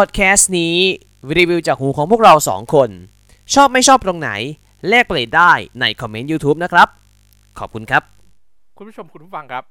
[0.00, 0.76] พอดแคสต์นี้
[1.36, 2.90] รีวิวจากหูของพวกเราสองคน
[3.54, 4.30] ชอบไม่ชอบตรงไหน
[4.88, 6.88] แลกเปลี่ยนได้ในคอมเมนต์ YouTube นะครับ
[7.58, 8.02] ขอบคุณครับ
[8.76, 9.64] คุณผู้ชมคุณผู้ฟังครับ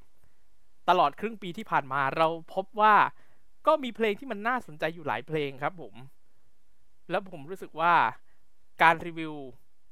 [0.88, 2.94] ตลอดครึ่งปีที่ผ่านมาเราพบว่า
[3.66, 5.94] ก็มีเพลงที่มันน่าสนใจอยู่หลายเพลงครับผม
[7.10, 7.94] แล้วผมรู้สึกว่า
[8.82, 9.34] การรีวิว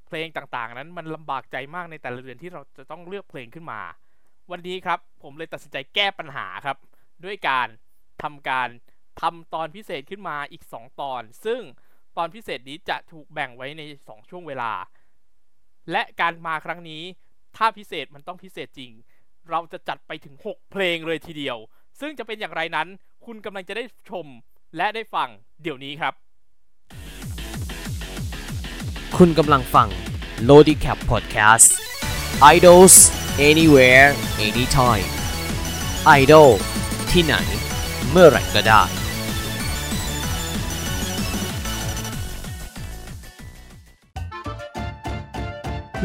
[0.06, 3.80] เพลงต่างๆ นั้นมันลำบากใจมากในแต่ละเดือนที่เราจะต้องเลือกเพลงขึ้นมา
[4.50, 6.76] วันนี้ครับ ผมเลยตัดสินใจแก้ปัญหาครับ
[7.24, 7.68] ด้วยการ
[8.22, 8.68] ทำการ
[9.20, 11.60] ทำตอนพิเศษขึ้นมาอีก 2 ตอน ซึ่ง
[12.16, 14.72] ตอนพิเศษนี้จะถูกแบ่งไว้ใน 2 ช่วงเวลา
[15.90, 17.02] และการมาครั้งนี้
[17.56, 18.90] ถ้าพิเศษมันต้องพิเศษจริง
[19.50, 21.56] เราจะจัดไปถึง 6 เพลงเลยทีเดียว
[22.00, 22.88] ซึ่งจะเป็นอย่างไรนั้น
[23.24, 24.26] คุณกำลังจะได้ชม
[24.76, 25.28] และได้ฟัง
[25.62, 26.14] เดี๋ยวนี้ครับ
[29.16, 29.88] คุณกำลังฟัง
[30.48, 31.68] Lodi Cap Podcast
[32.54, 32.94] Idols
[33.50, 34.08] Anywhere
[34.46, 35.08] Anytime
[36.20, 36.50] Idol
[37.10, 37.34] ที่ไหน
[38.10, 39.01] เมื่อไหร่ก็ได้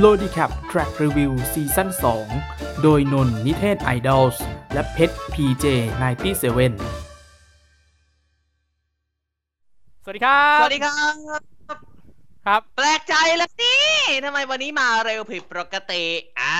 [0.02, 1.90] LodiCap Track Review ซีซั่น
[2.36, 4.38] 2 โดยนนท์นิเทศ Idols
[4.74, 5.66] และเพชร PJ
[6.02, 6.44] 97
[10.04, 11.14] สวัสดีครับ สวัสดีครับ
[12.46, 13.74] ครับ แปลกใจแล้วสิ
[14.26, 16.04] ทำไมวันนี้มาเร็วผิดปกติ
[16.40, 16.60] อ่า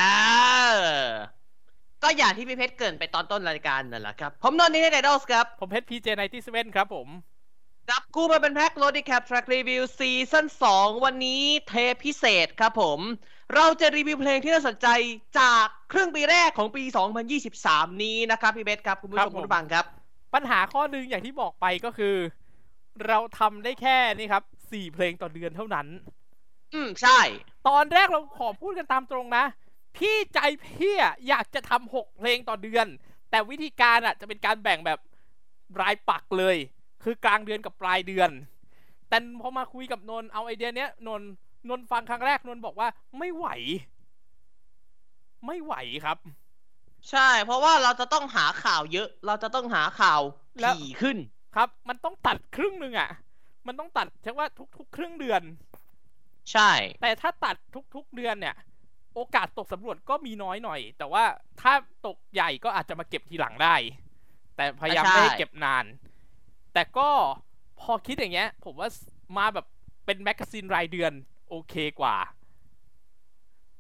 [2.04, 6.08] ก็อย่างที่พี่เพชรเกริ่นไปตอนต้นรายการนั่นแหละครับ ผมนนท์ Nited Idols ครับ ผมเพชร PJ
[6.42, 7.08] 97ครับผม
[7.90, 13.00] จับคู่มาเป็นแพ็คโ o ดี้แคปทรัครีวิวซีซั่น2 วันนี้เทปพิเศษครับผม
[13.56, 14.88] เราจะรีวิวเพลงที่น่าสนใจ
[15.40, 16.84] จากครึ่งปีแรกของปี
[17.44, 19.86] 2023 นี้นะครับ พี่เพชรครับ คุณผู้ครัชบมผมคุณผู้ฟังครับ
[20.34, 22.16] ปัญหาข้อหนึ่งอย่างที่บอกไปก็คือ
[23.08, 25.88] เราทำได้แค่นี่ครับสี่เพลงต่อเดือนเท่านั้น
[26.74, 27.20] อืม ใช่
[27.68, 29.46] ตอนแรกเราขอพูดกันตามตรงนะ
[29.98, 32.88] พี่ใจพี่อะอยากจะทำหกเพลงต่อเดือน
[33.30, 35.00] แต่วิธีการอะจะเป็นการแบ่งแบบ
[35.82, 36.58] รายปักเลย
[37.04, 38.30] คือกลางเดือนกับปลายเดือน
[39.10, 41.30] แต่พอมาคุยกับนนท์เอาไอเดียเนี้ยนนท์
[41.70, 43.48] นนท์ฟังครั้งแรกนนท์บอกว่าไม่ไหว
[45.46, 45.74] ไม่ไหว
[46.06, 46.18] ครับ
[47.10, 50.22] ใช่ เพราะว่าเราจะต้องหาข่าวเยอะ เราจะต้องหาข่าว
[50.62, 51.18] แล้วถี่ขึ้น
[51.56, 53.12] ครับ มันต้องตัดครึ่งหนึ่งอะ
[53.68, 55.42] มันต้องตัดใช่ว่าทุกๆ ครึ่งเดือน
[56.52, 57.56] ใช่ แต่ถ้าตัด
[57.96, 58.56] ทุกๆเดือนเนี่ย
[59.16, 61.24] โอกาสตกสำรวจก็มีน้อยหน่อย แต่ว่า
[61.62, 61.74] ถ้า
[62.08, 63.76] ตกใหญ่ก็อาจจะมาเก็บทีหลังได้
[64.56, 65.86] แต่พยายามใช่ไม่ให้เก็บนาน
[66.78, 67.10] แต่ก็
[67.82, 68.90] พอคิดอย่างเงี้ย ผมว่า
[69.38, 69.66] มาแบบ
[70.06, 71.12] เป็นแมกกาซีนรายเดือน
[71.50, 72.16] โอเคกว่า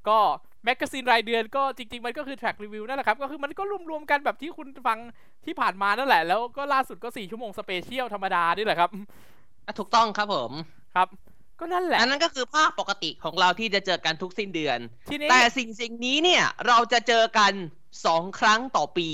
[0.08, 0.19] ก็
[0.63, 5.00] แมกกาซีนรายเดือนก็จริง ๆ มันก็คือ track review นั่นแหละครับ ก็คือมันก็รวมๆกันแบบที่คุณฟัง
[5.46, 8.90] ที่ผ่านมานั่นแหละ แล้วก็ล่าสุดก็4ชั่วโมงสเปเชียลธรรมดานี่แหละครับ
[9.66, 10.52] อะถูกต้องครับผม
[10.96, 11.07] ครับ
[11.59, 17.53] ก็นั่นแหละอันนั้นก็คือภาพปกติของเราที่จะเจอกันทุกสิ้นเดือนทีนี้แต่สิ่งสิ่งนี้เนี่ย เราจะเจอกัน
[18.06, 19.09] สองครั้งต่อปี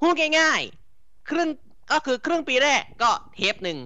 [0.00, 0.60] พูดง่าย
[0.96, 1.48] ๆ ครึ่ง
[1.90, 3.78] ก็คือครึ่งปีแรกก็เทปหนึ่ง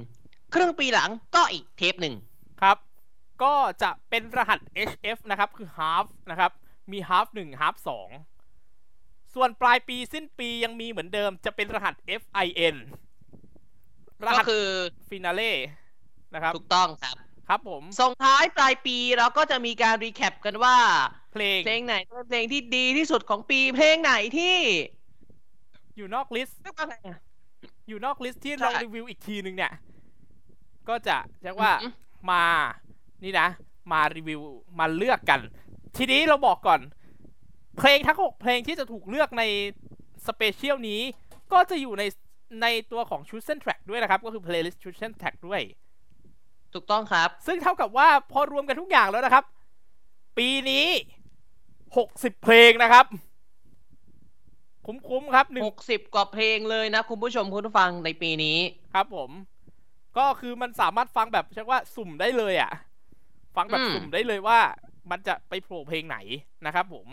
[0.55, 2.15] ครึ่งปีหลังก็อีกเทปหนึ่ง
[2.61, 2.77] ครับ
[3.43, 6.51] ก็จะเป็นรหัส HF นะครับคือ half นะครับ
[6.93, 12.77] มี half 1 half 2 ส่วนปลายปีสิ้นปียังมีเหมือนเดิมจะเป็นรหัส FIN
[14.23, 14.67] รก็หัสคือ
[15.09, 15.53] finale
[16.35, 17.17] นะครับถูกต้องครับ
[17.49, 20.77] ครับผมส่งท้ายปลายปีเราก็จะมีการ recap กันว่า
[21.33, 24.57] เพลงเพลงไหนเป็นเพลงที่ดีที่สุดของปีเพลงไหนที่
[25.97, 26.95] อยู่นอก list เรียกว่าไง
[27.91, 29.73] อะอยู่นอก list ที่ใช่เรารีวิวอีกทีหนึ่งเนี่ย
[30.89, 32.45] ก็จะเรียกว่าอือหือมา
[33.25, 33.49] นี่นะ
[33.93, 34.41] มารีวิว
[34.79, 35.41] มาเลือกกัน
[35.97, 36.81] ทีนี้เราบอกก่อน
[37.79, 39.43] เพลงทั้ง6เพลงที่จะถูกเลือกใน
[40.27, 41.01] special นี้
[41.53, 42.03] ก็จะอยู่ใน
[42.63, 45.61] ในตัวของ Chosen Track ด้วยนะครับ ก็คือ playlist Chosen Track ด้วย
[46.73, 49.45] ถูกต้องครับ ซึ่งเท่ากับว่าพอรวมกันทุกอย่างแล้วนะครับ
[50.39, 50.87] ปีนี้
[51.65, 53.07] 60เพลงนะครับ
[55.09, 58.59] คุ้มๆครับหนึ่ง60กว่าเพลงเลยนะ คุณผู้ชมคุณผู้ฟังในปีนี้
[58.95, 59.31] ครับผม
[60.19, 62.73] ก็คือมันสามารถฟังแบบเรียกว่าสุ่มได้เลยอะ่ะ
[63.57, 64.59] ฟังแบบอืมสุ่มได้เลยว่า
[65.11, 66.19] มันจะไปโผล่เพลงไหน
[66.67, 67.07] นะครับผม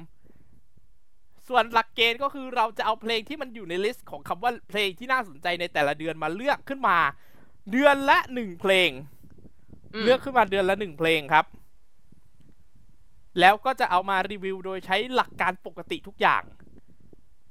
[1.47, 6.97] ส่วนหลักเกณฑ์ก็คือเราจะเอาเพลงที่มันอยู่ใน list ของคำว่าเพลงที่น่าสนใจในแต่ละเดือนมาเลือกขึ้นมา
[7.71, 8.89] เดือนละหนึ่งเพลง
[10.01, 11.45] มเลือกขึ้นมาเดือนละหนึ่งเพลงครับ
[13.39, 16.66] แล้วก็จะเอามารีวิวโดยใช้หลักการปกติทุกอย่างเ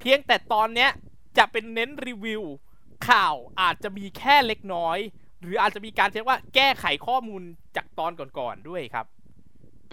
[0.06, 0.90] พียงแต่ตอนเนี้ย
[1.38, 2.42] จะเป็นเน้นรีวิว
[3.08, 4.98] ข่าวอาจจะมีแค่เล็กน้อย
[5.40, 7.42] หรืออาจจะมีการเรียกว่าแก้ไขข้อมูล
[7.76, 9.06] จากตอนก่อนๆด้วยครับ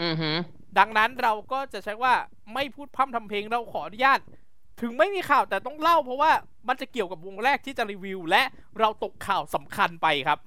[0.02, 0.38] อือหือ
[0.78, 2.14] ดังนั้นเราก็จะใช้ว่า
[2.54, 4.20] ไม่พูดพร่ำทำเพลงเราขออนุญาต
[4.82, 6.32] ถึงไม่มีข่าวแต่ต้องเล่าเพราะว่า
[6.68, 8.44] มันจะเกี่ยวกับวงแรกที่จะรีวิว และ
[8.80, 10.40] เราตกข่าวสำคัญไปครับ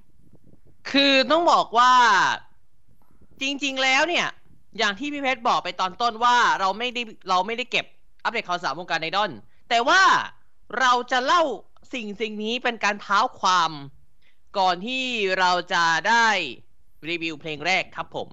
[0.91, 1.91] คือต้องบอกว่า
[3.41, 4.27] จริง ๆ แล้วเนี่ย
[4.77, 7.85] อย่างที่พี่เพชรบอกไปตอนต้นว่าเราไม่ได้เราไม่ได้เก็บ
[8.23, 9.31] อัปเดตข่าวสารวงการไอดอล
[9.69, 10.01] แต่ว่า
[10.79, 11.43] เราจะเล่า
[11.93, 13.71] สิ่งสิ่งนี้เป็นการเท้าความ
[14.57, 15.03] ก่อนที่
[15.39, 16.27] เราจะได้
[17.09, 18.29] รีวิวเพลงแรกครับผม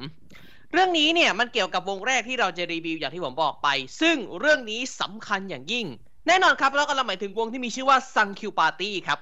[0.72, 3.68] เรื่องนี้เนี่ยมันเกี่ยวกับวงแรกที่เราจะรีวิวอย่างที่ผมบอกไป
[4.00, 5.86] ซึ่งเรื่องนี้สำคัญอย่างยิ่ง
[6.26, 9.20] แน่นอนครับเรากำลังหมายถึงวงที่มีชื่อว่า Sun Q Party ครับ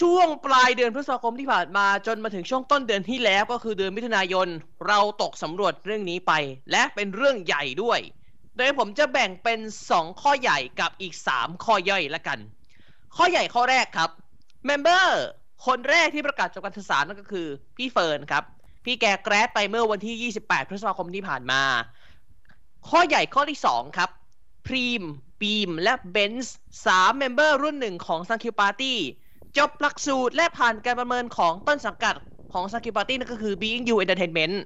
[0.00, 4.48] ช่วงปลายเดือนพฤษภาคมที่ผ่านมาจนมาถึงช่วงต้นเดือนที่แล้วก็คือเดือนมิถุนายน
[4.88, 6.32] เราตกสำรวจเรื่องนี้ไป
[6.70, 8.00] และเป็นเรื่องใหญ่ด้วย
[8.60, 9.60] ดยผมจะแบ่งเป็น
[9.90, 12.38] 2 ข้อใหญ่กับอีก 3 ข้อย่อยละกัน
[13.16, 14.10] ข้อใหญ่ข้อแรกครับ
[14.66, 15.22] member
[15.66, 17.46] คนแรกที่ประกาศจบการศึกษานั่นก็คือ
[17.76, 18.44] พี่เฟิร์นครับ
[18.84, 21.62] พี่แก grad ไปเมื่อวันที่ 28 พฤษภาคมที่ผ่านมา
[22.88, 24.10] ข้อใหญ่ข้อที่ 2 ครับ
[24.66, 25.02] พรีม
[25.40, 28.98] บีมและเบนซ์สาม member รุ่นหนึ่งของซังคิวปาร์ตี้
[29.58, 32.14] จบหลักสูตรและผ่านการประเมินของต้นสังกัด
[32.52, 34.56] ของซังคิวปาร์ตี้นั่นก็คือ Being You Entertainment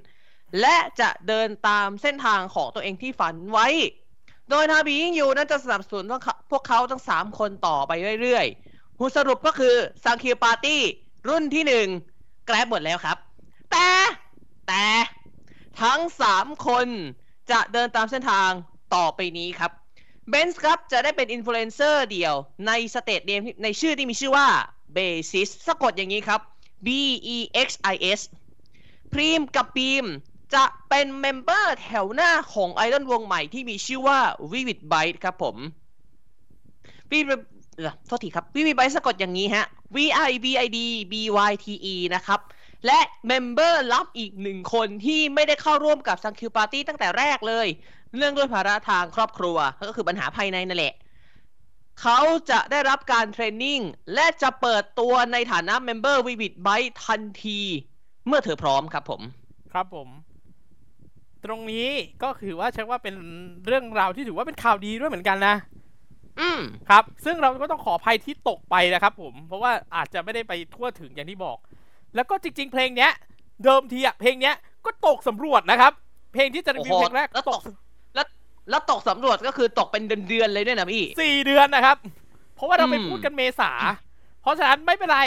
[0.61, 3.67] และจะเดินตามเส้นทางของตัวเองที่ฝันไว้
[4.49, 6.05] โดยทาง Being You นั้นจะสนับสนุน
[6.51, 7.91] พวกเขาทั้ง 3 คนต่อไป
[8.21, 10.81] เรื่อยๆผู้สรุปก็คือซังคิวปาร์ตี้
[11.27, 13.17] รุ่นที่ 1 grad หมดแล้วครับ
[13.71, 13.89] แต่
[14.67, 14.85] แต่
[15.81, 16.01] ทั้ง
[16.33, 16.87] 3 คน
[17.51, 18.49] จะเดินตามเส้นทาง
[18.95, 19.71] ต่อไปนี้ครับ
[20.29, 22.33] เบนซ์ครับจะได้เป็นอินฟลูเอนเซอร์เดี่ยว
[22.67, 24.47] ใน stage name ในชื่อที่มีชื่อว่า
[24.95, 26.41] Bexis สะกดอย่างนี้ครับ
[26.85, 26.87] B
[27.35, 28.21] E X I S
[29.13, 30.05] พรีมกับบีม
[30.53, 34.19] จะเป็น member แถวหน้าของไอดอลวงใหม่ที่มีชื่อว่า
[34.51, 35.55] Vivid Byte ครับผม
[37.11, 37.41] Vivid
[37.77, 39.65] เอ่อโทษทีครับ Vivid Byte สะกดอย่างนี้ฮะ
[39.95, 39.97] V
[40.29, 40.79] I V I D
[41.11, 41.13] B
[41.49, 42.39] Y T E นะครับ
[42.85, 47.67] และ member ลับอีกหนึ่งคนที่ไม่ได้เข้าร่วมกับซังคิวปาร์ตี้ตั้งแต่แรกเลย
[48.17, 49.57] เนื่องด้วยภาระทางครอบครัว
[49.87, 50.93] ก็คือปัญหาภายในนั่นแหละ
[52.01, 52.19] เขา
[52.49, 53.81] จะได้รับการ training
[54.13, 56.69] และจะเปิดตัวในฐานะ member Vivid Byte
[57.05, 57.59] ทันที
[58.27, 59.21] เมื่อเธอพร้อมครับผม
[59.73, 60.09] ครับผม
[61.45, 61.87] ตรงนี้
[62.23, 63.15] ก็คือว่าใช้ว่าเป็น
[63.67, 65.55] เรื่องราวที่ถือว่าเป็นข่าวดีด้วยเหมือนกันนะ
[66.39, 66.59] อืม
[66.89, 71.57] ครับ ซึ่งเราก็ต้องขออภัยที่ตกไปนะครับผม เพราะว่าอาจจะไม่ได้ไปทั่วถึงอย่างที่บอก
[72.15, 73.11] แล้วก็จริง ๆ เพลงเนี้ย
[73.63, 74.55] เดิมทีอะเพลงเนี้ย
[74.85, 75.93] ก็ตกสำรวจนะครับ
[76.33, 77.61] เพลงที่จะรีวิวโอ้โหเพลงแรกแล้วตตกก
[78.15, 78.27] แล้ว
[78.69, 81.97] แล้วตกสำรวจก็คือตกเป็นเดือนๆเลยด้วยนะพี่สี่เดือนนะครับ
[82.55, 83.71] เพราะว่าเราไปอืมพูดกันเมษา
[84.41, 85.19] เพราะฉะนั้นไม่เป็นไร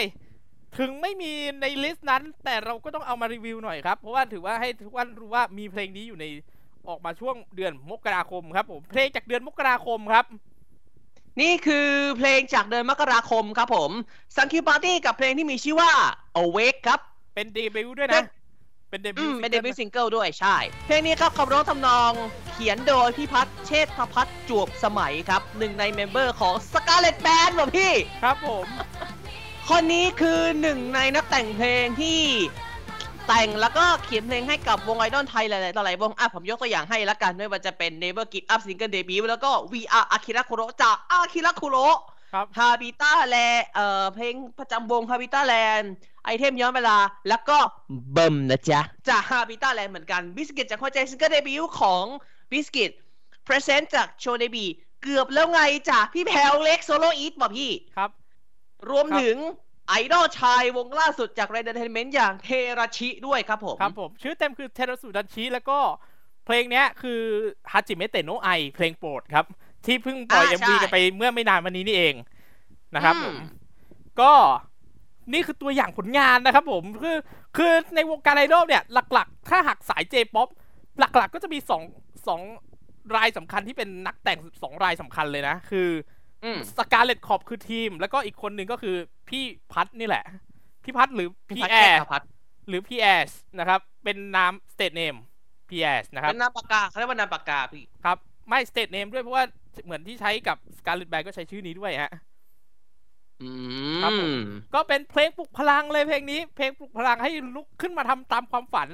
[0.76, 6.26] ถึงไม่มีใน list นั้น แต่เราก็ต้องเอามารีวิวหน่อยครับ เพราะว่าถือว่าให้ทุกท่านรู้ว่ามีเพลงนี้อยู่ใน
[6.88, 10.24] ออกมาช่วงเดือนมกราคมครับผมเพลงจากเดือนมกราคมครับ
[11.40, 11.88] นี่คือ
[12.18, 13.90] เพลงจากเดือนมกราคมครับผม
[14.36, 15.90] ซังคิวปาร์ตี้กับเพลงที่มีชื่อว่า
[16.38, 17.00] Awake ครับ
[17.34, 18.24] เป็นเดบิวต์ด้วยเพลนะง
[18.90, 20.56] เป็นเดบิอืม เป็น debut single ด้วยใช่
[20.86, 22.12] เพลงนี้ครับคำร้องทำนอง
[22.52, 27.92] เขียนโดยพี่พัฒน์เชษฐพัฒน์จวบสมัยครับหนึ่งใน member ของ Scarlet Band เหรอพี่
[28.22, 28.66] ครับผม
[29.68, 32.20] คนนี้คือหนึ่งในนักแต่งเพลงที่
[33.26, 41.86] แต่งแล้วก็เขียนเพลงให้กับวงไอดอลไทยหลายๆต่อหลายวงอะผมยกตัวอย่างให้ละกัน ไม่ว่าจะเป็น Never Give Up Single Debut แล้วก็ VR Akira Kuro จาก Akira Kuro
[42.32, 43.36] ครับฮาบิต้าแล
[43.74, 45.92] เอ่อเพลงประจำวงฮาบิต้าแลนด์
[46.24, 46.96] ไอเทมย้อนเวลา
[47.28, 47.58] แล้วก็
[48.12, 52.04] เบิ่มนะจ๊ะ จากฮาบิต้าแลนด์เหมือนกันบิสกิตจากหัวใจซิงเกิลเดบิวต์ของ
[52.50, 52.90] บิสกิต
[53.46, 54.64] พรีเซนต์จากโชเดบี
[55.02, 55.60] เกือบแล้วไง
[55.90, 58.10] จากพี่แพลวเล็กโซโลอีทบอกพี่ ครับ
[58.90, 59.38] รวมครับถึง
[59.88, 62.48] ไอดอลชายวงล่าสุดจากเรนเดอร์เทนเมนต์อย่างเท
[62.78, 65.78] ราชิด้วยครับผม ครับผม ชื่อเต็มคือเทราสุดันชิ แล้วก็
[66.44, 67.20] เพลงเนี้ยคือ
[67.72, 69.46] ฮาจิเมเตโนไอเพลงโปรดครับ
[69.86, 72.14] ที่เพิ่งปล่อย MV กันไปเมื่อไม่นานมานี้นี่เอง
[72.94, 73.36] นะครับผม
[74.20, 74.32] ก็
[75.32, 77.16] นี่คือตัวอย่างผลงานนะครับผม คือ
[77.56, 80.48] คือในวงการไอดอลเนี่ย หลักๆ ถ้าหักสาย J-POP
[80.98, 81.82] หลักๆ ก็จะมีสอง
[82.26, 82.40] สอง
[83.16, 86.17] รายสำคัญที่เป็นนักแต่งสองรายสำคัญเลยนะ คืออืม
[86.78, 88.96] สกาเลตขอบคือทีม แล้วก็อีกคนหนึ่งก็คือ
[89.28, 90.24] พี่พัดนี่แหละ
[90.84, 92.28] พี่พัดหรือพี่พี่พัฒแอน์ร์เทพัฒน์
[92.68, 95.16] หรือพี่แอสนะครับ เป็นนามสเตทเนม
[95.68, 98.18] พี่แอสนะครับเป็นนามปากกาเขาเรียกว่านามปากกาพี่ครับ
[98.48, 99.44] ไม่ stage name ด้วยเพราะว่า
[99.84, 102.12] เหมือนที่ใช้กับ Scarlet Band ก็ใช้ชื่อนี้ด้วยฮะ
[103.42, 103.50] อื
[104.02, 104.40] ครับผมม
[104.74, 108.88] ก็เป็นเพลงปลุกพลังเลยเพลงนี้ เพลงปลุกพลังให้ลุกขึ้นมาทำตามความฝัน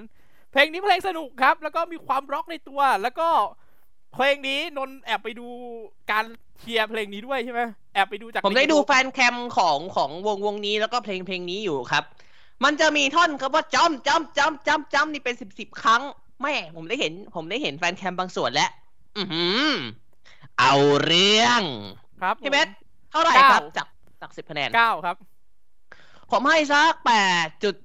[0.53, 3.29] เพลงนี้เพลงสนุกครับ แล้วก็มีความร็อกในตัว แล้วก็
[4.13, 5.47] เพลงนี้นนท์แอบไปดู
[6.11, 6.25] การ
[6.61, 7.61] เชียร์เพลงนี้ด้วยใช่ไหม
[7.95, 12.05] แอบไปดูจากผมได้ในดู YouTube แฟนแคมของของวงวงนี้แล้วก็เพลงเพลงนี้อยู่ครับ
[12.65, 16.03] มันจะมีท่อนครับว่าจำจำจำจำจำนี่เป็นสิบสิบครั้ง
[16.43, 18.71] แม่ผมได้เห็น ผมได้เห็นแฟนแคมบางส่วนแล้ว
[19.17, 19.71] อือหือ
[20.59, 21.63] เอาเรื่อง
[22.21, 22.69] ครับพี่เบส
[23.11, 23.89] เท่าไหร่ครับเก้าจาก
[24.21, 25.17] จากสิบคะแนนเก้าครับ
[26.33, 27.13] ผมให้สักแป
[27.45, 27.77] ดจุด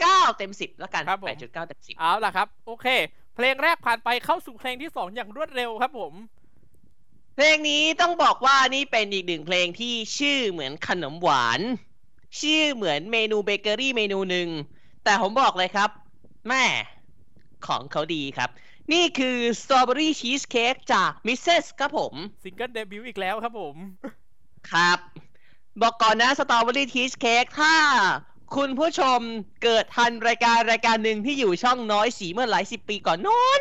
[0.00, 2.86] เก้าเต็มสิบแล้วกันครับผมแปดจุดเก้าเต็มสิบเอาล่ะครับ โอเค
[3.36, 6.14] เพลงแรกผ่านไปเข้าสู่เพลงที่สองอย่างรวดเร็วครับผม
[7.34, 11.60] เพลงนี้ต้องบอกว่านี่เป็นอีกหนึ่งเพลงที่ชื่อเหมือนขนมหวาน
[12.40, 14.48] ชื่อเหมือนเมนูเบเกอรี่เมนูหนึ่ง
[15.04, 15.90] แต่ผมบอกเลยครับ
[16.48, 16.64] แม่
[17.66, 18.50] ของเขาดีครับ
[18.92, 23.76] นี่คือสตรอเบอรี่ชีสเค้กจากมิสเซสครับผม ซิงเกิลเดบิวต์อีกแล้วครับผม
[24.70, 24.98] ครับ
[25.82, 27.74] บอกก่อนนะสตรอเบอรี่ชีสเค้กถ้า
[28.56, 29.20] คุณผู้ชม
[29.62, 33.60] เกิดทันรายการรายการหนึ่งที่อยู่ช่องน้อยสีเมื่อหลายสิบปีก่อนโน้น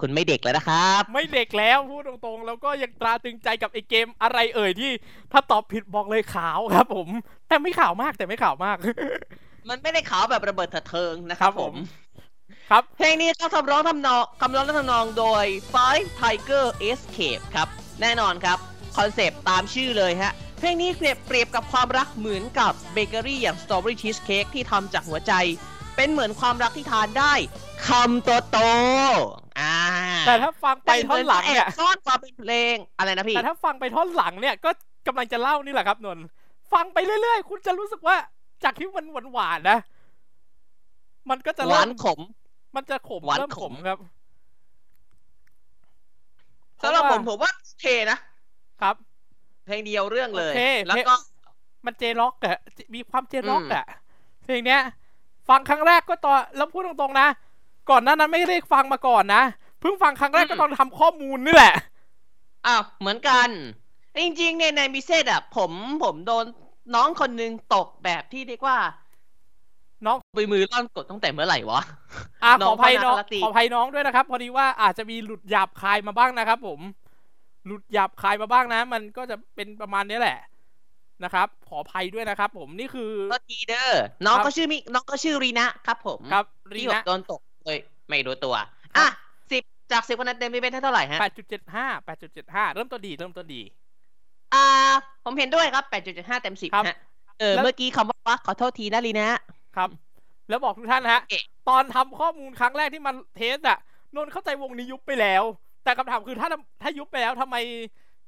[0.00, 4.90] คุณไม่เด็กแล้วนะครับ ไม่เด็กแล้วพูดตรงๆ แล้วก็ยังตราตรึงใจกับไอ้เกมอะไรเอ่ยที่
[5.32, 7.08] ถ้าตอบผิดบอกเลยขาวครับ ผม
[7.48, 8.76] แต่ไม่ขาวมากแต่ไม่ขาวมาก
[9.68, 11.76] มันไม่ได้ขาวแบบระเบิดเถิดเทิงนะครับครับผผมม
[12.70, 15.44] ครับเพลงนี้ก็ทำร้องทำนองคำร้องและทำนองโดย
[15.74, 17.68] Five Tiger Escape ครับ
[18.00, 18.58] แน่นอนครับ
[18.96, 25.32] คอนเซปต์ตามชื่อเลยฮะเพลงนี้เปรียบเปรียบกับความรักเหมือนกับเบเกอรี่อย่าง Strawberry Cheesecake ที่ทำจากหัวใจ
[25.96, 27.32] เป็นเหมือนความรักที่ทานได้
[27.88, 29.76] คำโตโตๆอ่า
[30.26, 34.70] แต่ถ้าฟังไปท่อนหลังเนี่ยแต่มือแอบซ่อนความเป็นเพลงอะไรนะพี่แต่ถ้าฟังไปท่อนหลังเนี่ยก็
[35.06, 36.24] กำลังจะเล่านี่แหละครับนนท์
[36.72, 38.16] ฟังไปเรื่อยๆ คุณจะรู้สึกว่า
[38.64, 39.78] จากที่มันหวานๆนะ
[41.30, 42.20] มันก็จะหเริ่วามนขม
[42.76, 43.98] มันจะขมหวานเริ่มขขมมครับ
[46.82, 48.18] สำหรับผมเพผราะว่ามว่าโอเคนะ
[48.82, 48.96] ครับ
[49.66, 51.14] เพลงเดียวเรื่องเลยโอเคแล้วก็
[51.86, 52.58] มันเจร็อกอะ
[52.94, 53.84] มีความเจร็อกอืมอะ
[54.44, 54.80] เพลงเนี้ย
[55.48, 57.28] ฟังครั้งแรกก็ตอนแล้วพูดตรงๆนะ
[57.90, 59.42] ก่อนหน้านั้นไม่ได้ฟังมาก่อนนะ
[59.80, 61.74] เพิ่งฟังครั้งแรกก็ตอนทำข้อมูลนี่แหละ
[62.66, 63.48] อ้าวเหมือนกัน
[64.16, 65.70] จริงๆเนี่ยในมิเซตอะ ผม
[66.04, 66.44] ผมโดน
[66.94, 68.78] น้องคนหนึงตกแบบที่เรียกว่า
[70.06, 71.80] น้องไปมือล่อนกดตั้งแต่เมื่อไหร่วะ
[72.44, 76.80] อะน้ขอองอภัยน้องก็น่ารักดีขออภัยน้องด้วยนะครับ พอดีว่าอาจจะมีหลุดหยาบคายมาบ้างนะครับ ผม
[77.66, 80.38] หลุดหยาบคายมาบ้างนะ มันก็จะเป็นประมาณนี้แหละ
[81.24, 88.54] นะครับ ขออภัยด้วยนะครับ ผมนี่คือก็ทีเดอร์น้องครับก็ชื่อมิน้องก็ชื่อรีนะครับ ผมครับรีที่แบบนะโดนตกเลยไม่รู้ตัว
[88.96, 89.08] อะ
[89.50, 89.62] สิบ
[89.92, 93.62] จากสิบคะแนนเต็มมีเป็นเท่าไหร่ฮะแปดจุดเจ็ดห้าแปดจุดเจ็ดห้าเริ่มต้นดีเริ่มต้นดี
[94.54, 94.64] อ่า
[95.24, 96.96] ผมเห็นด้วยครับ8.75เต็ม10ครับฮะ
[97.40, 99.28] เออแล้วเมื่อกี้คำว่าวักขอโทษทีนะลีนะ
[99.76, 99.88] ครับ
[100.48, 103.78] แล้วบอกทุกท่านนะฮะเอ๊ะตอนทำข้อมูลครั้งแรกที่มันเทสอะ
[104.16, 105.42] นนท์เข้าใจวงนี้ยุบไปแล้ว
[105.84, 106.48] แต่คำถามคือถ้า
[106.82, 107.56] ถ้ายุบไปแล้วทำไม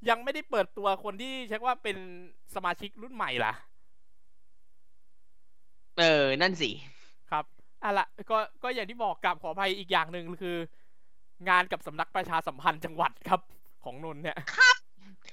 [0.09, 1.97] ยังไม่ได้เปิดตัวคนที่เช็คว่าเป็น
[2.55, 3.53] สมาชิกรุ่นใหม่ล่ะ
[5.99, 6.71] เออ นั่นสิ
[7.31, 7.45] ครับ
[7.83, 10.57] อะละก็ก็อย่างที่บอกกับขออภัยอีกอย่างหนึ่งคือ
[11.49, 13.41] งานกับสำนักประชาสัมพันธ์จังหวัดครับ
[13.83, 14.77] ของนนท์เนี่ย ครับ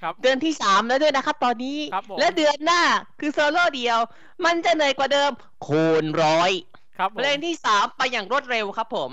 [0.00, 2.82] ครับ เดือนที่สามแล้วด้วยนะครับ ตอนนี้ครับผมและเดือนหน้า
[3.20, 3.98] คือโซโล่เดียว
[4.44, 5.30] มันจะเหนื่อยกว่าเดิม
[5.66, 6.50] คูณร้อย
[6.98, 9.10] ครับผมเพลงที่สามไปอย่างรวดเร็วครับ ผม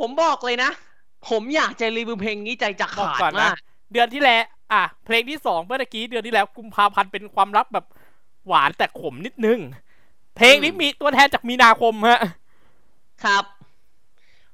[0.00, 0.70] ผมบอกเลยนะ
[1.28, 3.56] ผมอยากจะรีวิวเพลงนี้ใจจะบอกขาดก่อนนะมาก
[3.92, 4.42] เดือนที่แล้ว
[4.72, 7.86] อะเพลงที่สองเมื่อตะกี้เดือนที่แล้วกุมภาพันธ์เป็นความลับแบบ
[8.46, 9.58] หวานแต่ขมนิดนึง
[10.36, 12.20] เพลงนี้อืมมีตัวแทนจากมีนาคมฮะ
[13.24, 13.44] ครับ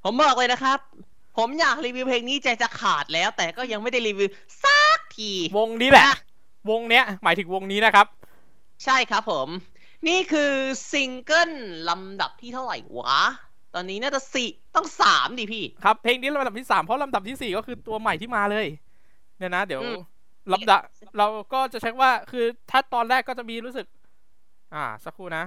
[0.04, 0.78] ผมบอกเลยนะครับ
[1.36, 4.28] ผมอยากรีวิวเพลงนี้ใจจะขาดแล้ว แต่ก็ยังไม่ได้รีวิว
[4.62, 6.18] สักที วงนี้แหละอะ
[6.70, 8.06] วงเนี้ย หมายถึงวงนี้นะครับ
[8.84, 9.48] ใช่ครับผม
[10.08, 10.52] นี่คือ
[10.92, 11.52] ซิงเกิล
[11.88, 13.18] ลำดับที่เท่าไหร่วะ
[13.74, 18.66] ตอนนี้น่าจะสี่ต้องสามดิพี่ ครับ เพลงนี้ลำดับที่สามเพราะลำดับที่สี่ก็คือตัวใหม่ที่มาเลย
[19.40, 19.98] เนี่ยนะ เดี๋ยวอืม
[20.52, 20.80] ลำดับ
[21.18, 23.86] เราก็จะเช็คว่าคือถ้าตอนแรกก็จะมีรู้สึก
[24.74, 25.44] อ่า สักครู่นะ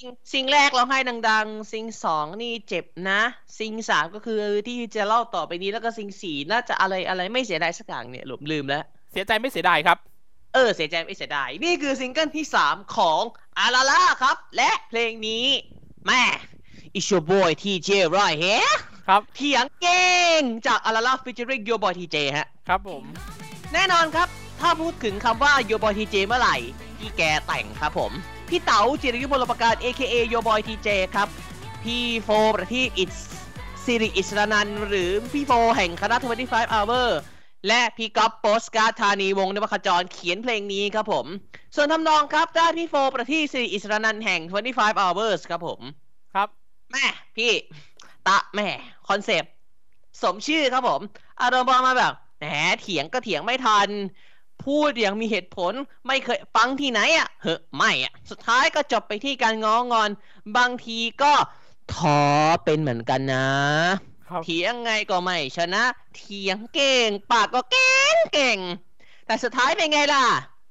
[0.00, 0.98] ซิงซิงแรกเราให้
[1.30, 3.20] ดัง ๆ ซิงสองนี่เจ็บนะ
[3.58, 9.98] ซิงสามก็คือที่จะเล่าต่อไปนี้แล้วก็ซิงสี่น่าจะอะไรอะไรไม่เสียดายสักอย่างเนี่ยผมลืมแล้ว เสียใจไม่เสียดายครับ
[10.54, 13.22] เออ เสียใจไม่เสียดาย นี่คือซิงเกิลที่สามของ
[13.58, 15.46] อาราล่าครับ และเพลงนี้
[16.06, 16.22] แม่
[16.96, 18.74] It's your boy TJ right here
[19.06, 20.04] ครับเถียงเก่
[20.38, 23.04] งจากอาราล่า featuring your boy TJ ฮะ ครับผม
[23.72, 24.28] แน่นอนครับ
[24.60, 26.56] ถ้าพูดถึงคำว่า Your Boy TJ เมื่อไหร่
[26.98, 28.12] พี่แกแต่งครับผม
[28.48, 31.28] พี่เต๋าจิรยุพลประการ AKA Your Boy TJ ครับ
[31.82, 33.14] พี่โฟประทีปอิส
[33.84, 37.08] สิริอิสรนันท์หรือพี่โฟแห่งคณะ25 Hour
[37.68, 41.26] และพี่ก๊อฟโปสการ์ดธานีวงศ์นวขจรเขียนเพลงนี้ครับผม
[41.76, 45.80] ส่วนทำนองครับได้พี่โฟประทีปสิริอิสรนันท์แห่ง25 Hours ครับผม
[46.34, 46.48] ครับ
[46.92, 47.06] แม่
[47.36, 47.52] พี่
[48.28, 48.68] ตะแม่
[49.08, 49.52] คอนเซปต์
[50.22, 51.00] สมชื่อครับผม
[51.40, 52.44] อารมณ์ประมาณแบบแหม
[52.80, 53.88] เถียงก็เถียงไม่ทัน
[54.64, 55.72] พูดอย่างมีเหตุผล
[56.06, 60.10] ไม่เคยฟังที่ไหนอะเฮ้ไม่อะ สุดท้ายก็จบไปที่การง้องอน
[60.56, 61.32] บางทีก็
[61.94, 62.20] ท้อ
[62.64, 63.46] เป็นเหมือนกันนะ
[64.28, 65.82] ครับเถียงไงก็ไม่ชนะ
[66.16, 68.58] เถียงเก่ง ปากก็เก่งเก่ง
[69.26, 70.24] แต่สุดท้ายเป็นไงล่ะ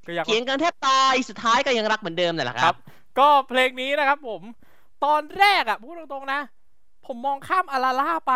[0.08, 2.76] ก็อยากเถียงกันแทบตายสุดท้ายก็ยังรักเหมือนเดิมนั่นแหละคครัรับบ
[3.20, 4.42] ก็เพลงนี้นะครับผม
[5.06, 6.40] ตอนแรกอะพูดตรงๆนะ
[7.06, 8.34] ผมมองข้ามอาราล่าไป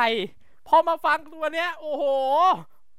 [0.67, 2.03] พอมาฟังตัวเนี้ย โอ้โห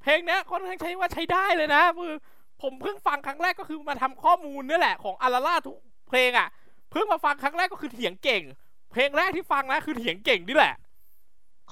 [0.01, 2.13] เพลงเนี้ยค่อนข้างใช้ว่าใช้ได้เลยนะคือ
[2.61, 6.47] ผมเพิ่งฟังครั้งแรกก็คือมาทำข้อมูลนี่แหละของอาราล่าทุกเพลงอะ
[6.91, 8.43] เพิ่งมาฟังครั้งแรกก็คือเถียงเก่ง
[8.91, 10.75] เพลงแรกที่ฟังนะคือเถียงเก่งนี่แหละ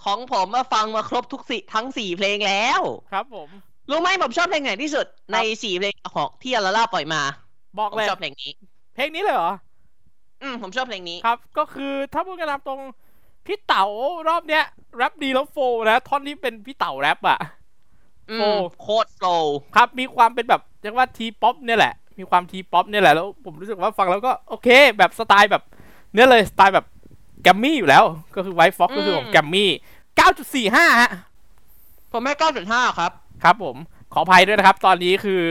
[0.04, 3.50] ของผมมาฟังมาครบทุกสิทั้งสี่เพลงแล้ว ครับ ผม
[3.90, 7.22] รู้ไหมผมชอบเพลงไหนที่สุดในสี่เพลงของที่อาราล่าปล่อยมา
[7.78, 8.52] บอกผมเลยชอบเพลงนี้
[8.96, 9.52] เพลงนี้เลยเหรอ
[10.42, 12.82] อืมผมชอบเพลงนี้ ครับ ก็คือถ้าพูดกันตามตรง
[13.48, 13.86] พี่เต๋า
[14.28, 14.64] รอบเนี้ย
[14.98, 17.40] แร็ปดีแล้ว flow นะท่อนที่เป็นพี่เต๋าแร็ปอะ
[18.32, 25.64] อืโอ้มโคตร flow ครับมีความเป็นแบบเรียกว่า T-Pop เนี่ยแหละ มีความ T-Pop เนี่ยแหละแล้วผมรู้สึกว่าฟังแล้วก็โอเคแบบสไตล์แบบ
[26.14, 26.86] เนี่ยเลยสไตล์แบบ
[27.42, 28.04] แกรมมี่อยู่แล้ว
[28.36, 29.70] ก็คือไวท์ฟ็อกก็คือของแกมมี่
[30.70, 31.12] 9.45ฮะ
[32.12, 33.12] ผมให้เก้าจุดห้าครับ
[33.44, 33.76] ครับผม
[34.14, 35.42] ขออภัยด้วยนะครับ ตอนนี้คือ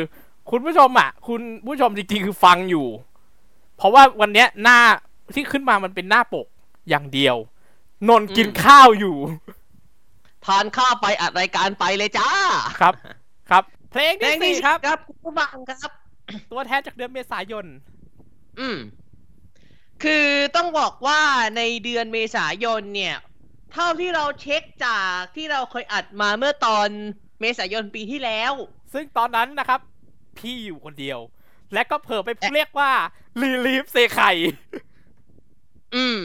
[0.51, 2.87] คุณผู้ชมอะ คุณผู้ชมจริงๆคือฟังอยู่
[3.77, 4.79] เพราะว่าวันเนี้ยหน้า
[5.35, 6.47] ที่ขึ้นมามันเป็นหน้าปก
[6.89, 7.37] อย่างเดียว
[8.09, 9.17] นนท์กินอืมข้าวอยู่
[10.47, 12.31] ทานข้าวไปอัดรายการไปเลยจ้า
[12.81, 12.95] ครับ
[13.51, 15.91] ครับ เพลงเพลที่งที่สี่ครับ ครับคุณผู้ฟังครับ
[16.51, 17.65] ตัวแทนจากเดือนเมษายน
[18.61, 18.79] อืม
[20.03, 20.27] คือ
[20.57, 21.21] ต้องบอกว่า
[21.57, 23.17] ในเดือนเมษายนเนี่ย
[23.73, 26.89] เท่าที่เราเช็คจากที่เราเคยอัดมาเมื่อตอน
[27.41, 28.53] เมษายนปีที่แล้ว
[28.93, 29.81] ซึ่งตอนนั้นนะครับ
[30.39, 31.19] พี่อยู่คนเดียว
[31.75, 32.93] และก็เผลอไปเรียกว่า
[33.41, 34.33] รีลีฟเซไข่
[35.97, 36.21] อืม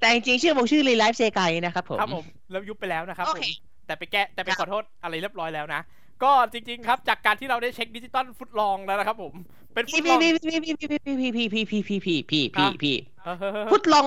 [0.00, 3.52] แต่จริงๆชื่อผมชื่อรีไลฟ์เซไกนะครับผม ครับผมแล้วยุบไปแล้วนะครับโอผเคม
[3.86, 5.80] แต่ไปแก้แต่ไปครับขอโทษอะไรเรียบร้อยแล้วนะ
[6.22, 9.34] ก็จริง ๆ ครับ จากการที่เราได้เช็คดิจิตอลฟุตลองแล้วนะครับผม
[9.74, 14.04] เป็นฟุพี่ตลพี่องพี่พี่พี่พี่พี่พี่พี่พี่พี่พี่พี่ครัพี่บพี่เออเฮ้ยเฮ้ยพุเฮ้ยทลอง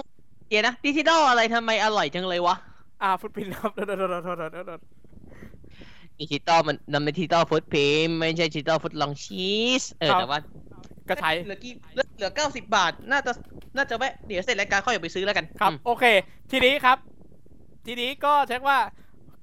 [0.50, 2.56] เดี๋ยวนะดิจิตอลอะไรทำไมอร่อยจังเลยวะ
[3.02, 4.82] อ่าฟุตพินครับโดดโดดโดดโดดโดดโดดโดด
[6.20, 9.48] ดิจิตอลมันนำเป็นดิจิตอลฟุตพิมพ์ไม่ใช่ดิจิตอลฟุตลองชี
[9.82, 10.40] สเออแต่ว่า
[11.10, 13.32] ก็ใช้เหลือกี่เหลือเหลือเก้าสิบบาท น่าจะ
[13.78, 16.06] น่าจะแวะเดี๋ยวเสร็จรายการค่อยไปซื้อแล้วกันครับอืมโอเค
[16.52, 16.98] ทีนี้ครับ
[17.86, 18.80] ทีนี้ก็เช็คว่า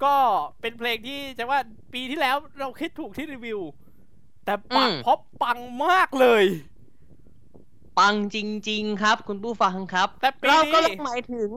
[0.05, 0.14] ก็
[0.61, 1.61] เป็นเพลงที่เช็คว่า
[1.95, 3.61] ปีที่แล้วเราคิดถูกที่รีวิว
[4.45, 6.45] แต่ปังเพราะปังมากเลย
[7.99, 8.38] ปังจ
[8.69, 11.50] ริง ๆ ครับ คุณผู้ฟังครับแต่ปีเราก็นี้หมายถึง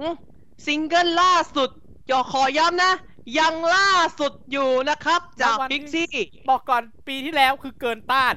[0.65, 1.69] ซิงเกิลล่าสุด
[2.07, 2.93] อย่าขอย้ำนะ
[3.39, 6.13] ยังล่าสุดอยู่นะครับ จากพิกซี่
[6.49, 8.35] บอกก่อนปีที่แล้วคือเกินต้าน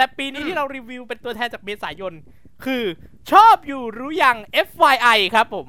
[0.00, 2.12] แต่ปีนี้อืมที่เรารีวิวเป็นตัวแทนจากเมษายน
[2.64, 2.84] คือ
[3.32, 4.36] ชอบอยู่รู้ยัง
[4.68, 5.68] FYI ครับผม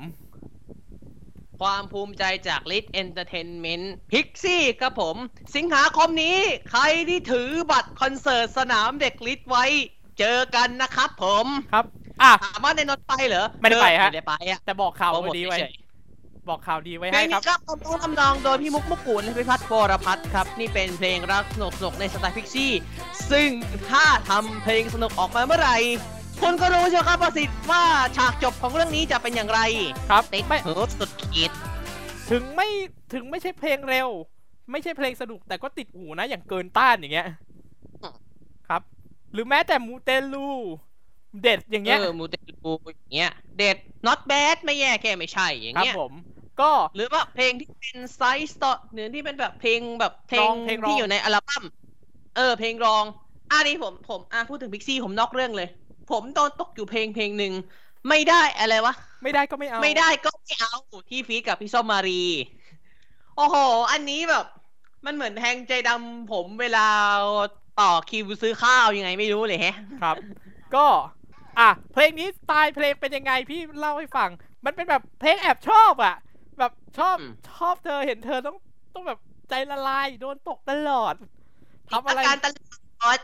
[1.59, 5.15] ความภูมิใจจาก Lit Entertainment Pixie ครับผม
[5.55, 6.38] สิงหาคมนี้
[6.71, 9.65] ใครที่ถือบัตรคอนเสิร์ตสนามเด็กลิทไว้
[10.19, 11.85] เจอกันนะครับผม ครับ
[12.21, 15.73] อะถามว่าในนนท์ไปเหรอไม่ได้ไปฮะ ไม่ได้ไปอะแต่บอกข่าวโปรโมทดีไว้เฉย
[16.50, 22.71] บอกข่าวดีไว้ๆเพลให้งครันี้บครับทำต้องทำนองโดยพี่มุกมุกกูลและพิพัฒน์วรพัฒน์ครับ นี่เป็นเพลงรักสนุกสนุกๆในสไตล์พิกซี่
[23.32, 23.49] ซึ่ง
[23.89, 25.77] ถ้าทำเพลงสนุกออกมาเมื่อไหร่
[26.41, 27.84] คุณก็รู้ใช่ไหมครับประสิทธิ์ว่า
[28.17, 29.60] ฉากจบของเรื่องนี้จะเป็นอย่างไร
[30.10, 31.51] ครับติดไม่หูสุดขีด
[32.32, 32.67] ถึงไม่
[33.13, 34.10] ถึงไม่ใช่เพลงเร็ว
[34.71, 37.27] ไม่ใช่เพลงสนุกแต่ก็ติดหูนะอย่างเกินต้านอย่างเงี้ย
[38.69, 38.82] ครับ
[39.34, 40.49] หรือแม้แต่มูเตลู
[41.39, 46.13] เด็ดอย่างเงี้ยเออมูเตลูอย่างเงี้ย เด็ด not bad ไม่แย่แค่ไม่ใช่อย่างครับเงี้ยผม
[46.58, 51.63] ก็หรือว่าเพลงที่เป็นไซส์ต่อหรือที่เป็นแบบเพลงแบบเพลร้องงเพลงร้องที่อยู่ในอัลบั้ม
[52.34, 53.06] เออ เพลงรอง
[53.50, 55.67] อันนี้ผมผมอะพูดถึงพิกซี่ผมนอกเรื่องเลย
[56.08, 57.54] ผมโดนตกอยู่เพลงเพลงหนึ่ง
[58.10, 60.70] ไม่ได้อะไรวะ ไม่ได้ก็ไม่เอา ไม่ได้ก็ไม่เอา
[61.10, 62.12] ที่ฟีดกับพี่ส้มมารี
[63.34, 63.58] โอ้โห
[63.91, 64.46] อันนี้แบบ
[65.06, 66.80] มันเหมือนแทงใจดำผมเวลา
[67.76, 70.17] ต่อคิวซื้อข้าวยังไงไม่รู้เลยแฮะ ครับ
[70.72, 70.80] ก็
[71.62, 74.30] อะเพลงนี้สไตล์เพลงเป็นยังไงพี่เล่าให้ฟัง
[74.65, 76.15] มันเป็นแบบเพลงแอบชอบอะ
[76.60, 78.58] แบบชอบอืมชอบเธอเห็นเธอต้อง
[78.93, 79.19] ต้องแบบ
[79.50, 81.15] ใจละลายโดนตกตลอด
[81.89, 82.47] ทำอะไรอาการต
[83.02, 83.19] ลอด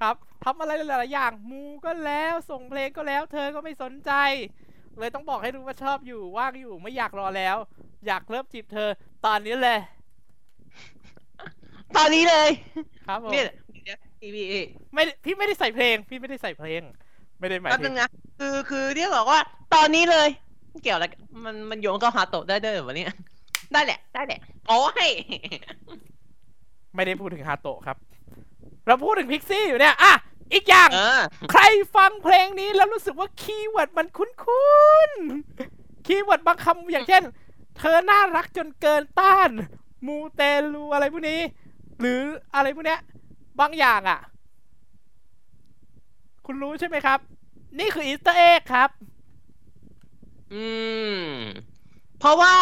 [0.00, 4.12] ครับทำอะไรหลายๆอย่างมูก็แล้วส่งเพลงก็แล้ว เธอก็ไม่สนใจ
[4.98, 7.56] เลยต้องบอกให้รู้ว่าชอบอยู่ว่างอยู่ไม่อยากรอแล้ว
[8.06, 8.88] อยากเริ่มจีบเธอ
[9.26, 9.78] ตอนนี้เลย
[11.96, 12.50] ตอนนี้เลย
[13.06, 13.44] ครับผมเนี่ย
[13.84, 16.82] เดี๋ยวพี่พี่พี่ไม่ได้พี่ไม่ได้ใส่เพลง พี่ไม่ได้ใส่เพลง
[17.42, 19.40] ไม่ได้หมายแป๊บถึนึงงนะคือคือที่บอกว่า
[19.74, 20.28] ตอนนี้เลย
[20.82, 23.12] เกี่ยวอะไรกันมันมันโยงกับฮาโตะได้ด้วยเหรอวะเนี่ย
[23.72, 25.08] ได้แหละ ได้แหละโอ้ย
[26.94, 27.96] ไม่ได้พูดถึงฮาโตะครับ
[28.86, 30.12] เราพูดถึงพิกซี่อยู่เนี่ยอะ
[30.52, 31.62] อีกอย่าง เออ ใคร
[31.96, 34.28] ฟังเพลงนี้แล้วรู้สึกว่า keyword มันคุ้
[35.08, 37.22] นๆ keyword บางคำอย่างเช่น
[37.78, 39.50] เธอน่ารักจนเกินต้าน
[40.06, 41.40] มูเตลูอะไรพวกนี้
[42.00, 42.20] หรือ
[42.54, 43.00] อะไรพวกเนี้ย
[43.60, 44.20] บางอย่างอะ
[46.46, 47.18] คุณรู้ใช่ไหมครับ
[47.78, 48.90] นี่คือ Easter egg ครับ
[50.52, 50.64] อื
[51.14, 51.22] ม
[52.18, 52.54] เพราะว่า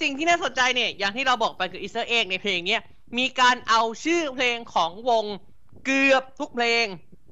[0.00, 2.80] สิ่งที่น่าสนใจเนี่ย อย่างที่เราบอกไปคือ Easter egg ในเพลงเนี้ย
[3.18, 5.24] มีการเอาชื่อเพลงของวง
[5.84, 6.84] เกือบทุกเพลง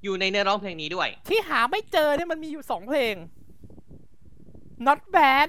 [0.02, 3.14] อยู่ในเนื้อร้องเพลงนี้ด้วย ที่หาไม่เจอเนี่ยมันมีอยู่สองเพลง
[4.86, 5.48] not bad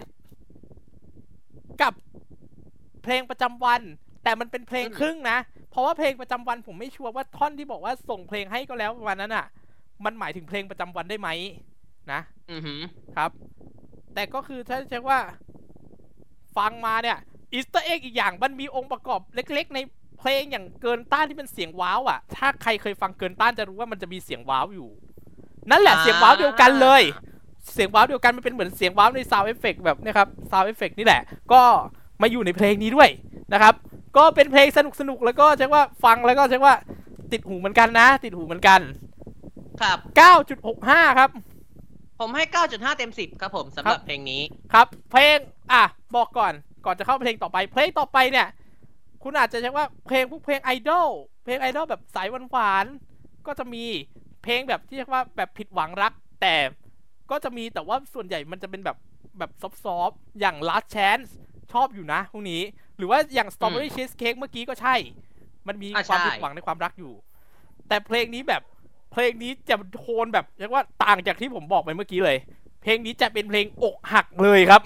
[1.81, 1.93] กับ
[3.03, 3.81] เพลงประจำวัน
[4.23, 5.37] แต่มันเป็นเพลงอืมครึ่งนะ
[5.71, 9.45] เพราะว่าเพลงประจำวันผมไม่ชัวร์ว่าท่อนที่บอกว่าส่งเพลงให้ก็แล้วประมาณนั้นอะ
[10.05, 11.29] มันหมายถึงเพลงประจำวันได้ไหม
[12.11, 12.81] นะอือหือ
[13.15, 13.31] ครับ
[14.13, 15.19] แต่ก็คือถ้าจะว่า
[16.57, 17.17] ฟังมาเนี่ย
[17.53, 19.79] Easter egg อีกอย่างมันมีองค์ประกอบเล็ก ๆ ใน
[20.19, 24.89] เพลงอย่างเกินต้านที่เป็นเสียงว้าวอะ ถ้าใครเคยฟังเกินต้านจะรู้ว่ามันจะมีเสียงว้าวอยู่
[25.71, 27.01] นั่นแหละเสียงว้าวเดียวกันเลย
[27.73, 31.21] เสียงว้าวเดียวกันมันเป็นเหมือนเสียงว้าวใน sound effect แบบเนี้ยครับ sound effect นี่แหละ
[31.53, 31.61] ก็
[32.21, 33.09] มาอยู่ในเพลงนี้ด้วย
[33.53, 33.73] นะครับ
[34.17, 36.75] ก็เป็นเพลงสนุกสนุกๆแล้วก็เช็คว่าฟังแล้วก็เช็คว่า
[37.31, 38.79] ติดหูเหมือนกันนะ ติดหูเหมือนกัน
[39.81, 39.99] ครับ
[40.57, 41.29] 9.65 ครับ
[42.19, 44.41] ผผมให้ 9.5 เต็ม 10 ครับผมสำหรับเพลงนี้
[44.73, 45.37] ครับ เพลง
[45.71, 45.83] อะ
[46.15, 46.53] บอกก่อน
[46.85, 48.47] ก่อนจะเข้าเพลงต่อไป เพลงต่อไปเนี่ย
[49.23, 51.07] คุณอาจจะใช้ว่าเพลงพวกเพลงไอดอล
[51.45, 53.85] เพลงไอดอลแบบสายหวานๆ ก็จะมี
[54.43, 56.55] เพลงแบบที่เรียกว่าแบบผิดหวังรัก แต่
[57.31, 58.97] ก็จะมีแต่ว่าส่วนใหญ่มันจะเป็นแบบ
[59.39, 59.63] แบบซ
[59.97, 61.29] อฟต์ๆอย่าง last chance
[61.71, 62.61] ชอบอยู่นะพวกนี้
[62.97, 64.95] หรือว่าอย่าง strawberry cheesecake เมื่อกี้ก็ใช่
[65.67, 67.13] มันมีอะความใช่ผิดหวังในความรักอยู่
[67.87, 68.61] แต่เพลงนี้แบบ
[69.11, 72.37] เพลงนี้จะโทนแบบเรียกว่าต่างจากที่ผมบอกไปเมื่อกี้เลย
[72.83, 74.81] เพลงนี้จะเป็นเพลงอกหักเลยครับ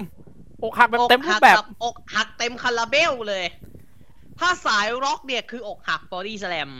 [0.63, 3.45] อกหักแบบเต็มรูปแบบอกหักอกหักเต็มคาราเบลเลย
[4.39, 6.71] ถ้าสายร็อกเนี่ยคืออกหักบอดี้สแลม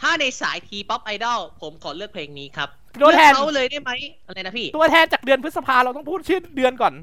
[0.00, 2.68] ถ้าในสาย T-Pop ไอดอลผมขอเลือกเพลงนี้ครับ
[3.02, 3.90] ตัวแทนเลือกเขาเลยได้ไหม
[4.26, 6.94] อะไรนะพี่ ตัวแทนจากเดือนพฤษภาเราต้องพูดชื่อเดือนก่อน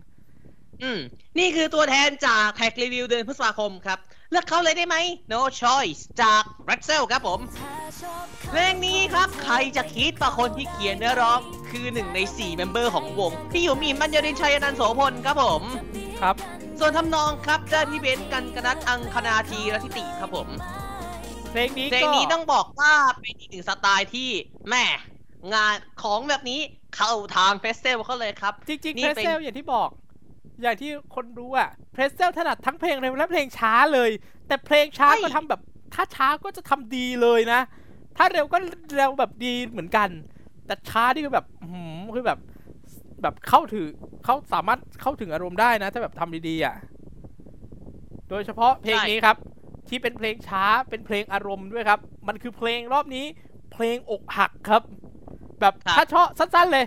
[0.84, 1.00] อืม
[1.40, 4.00] นี่คือตัวแทนจาก Track Review เดือนพฤษภาคมครับ
[4.32, 4.96] เลือกเขาเลยได้ไหม
[5.32, 7.40] No Choice จาก r a x e l ครับผม
[8.50, 15.62] เพลงนี้ครับใครจะคิดว่าคนที่เขียนเนื้อร้อง คือหนึ่งใน 4 member ของวง พี่อยู่มีมัญญรินชัยอนันต์โสพลครับผม
[16.22, 16.36] ครับ
[16.80, 20.48] ส่วนทำนองครับเจ้าพี่เบนซ์กันกนัทอังคณาทีรทิติครับผม
[21.52, 24.30] เพลงนี้เพลงก็นี้ต้องบอกว่าเป็นอีกหนึ่งสไตล์ที่
[24.70, 24.86] แม่
[25.54, 26.60] งานของแบบนี้
[26.96, 29.90] เข้าทาง Pretzelle เขาเลยครับ จริงๆนี่ Pretzelle เป็นอย่างที่บอก
[30.62, 34.10] อย่างที่คนรู้อะ Pretzelle ถนัดทั้งเพลงเร็วและเพลงช้าเลย
[34.48, 35.62] แต่เพลงช้าก็ทำแบบ
[35.94, 37.60] ถ้าช้าก็จะทำดีเลยนะ
[38.18, 38.58] ถ้าเร็วก็
[38.96, 40.10] เร็วแบบดีเหมือนกัน
[40.66, 42.40] แต่ช้านี่คือแบบอื้อหืมคือแบบ
[43.22, 43.88] แบบเข้าถึง
[44.26, 46.76] เขาสามารถเข้าถึงอารมณ์ได้นะ ถ้าแบบทำดีๆอะ
[48.30, 49.38] โดยเฉพาะเพลงนี้ครับ
[49.90, 53.26] ที่เป็นเพลงช้าเป็นเพลงอารมณ์ด้วยครับ มันคือเพลงรอบนี้
[53.74, 54.84] เพลงอกหักครับ
[55.60, 56.86] แบบครับถ้าชอบสั้นๆเลย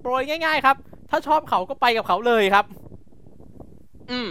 [0.00, 0.76] โปรยง่าย ๆ ครับ
[1.10, 2.64] ถ้าชอบเขาก็ไปกับเขาเลยครับ
[4.10, 4.28] อืม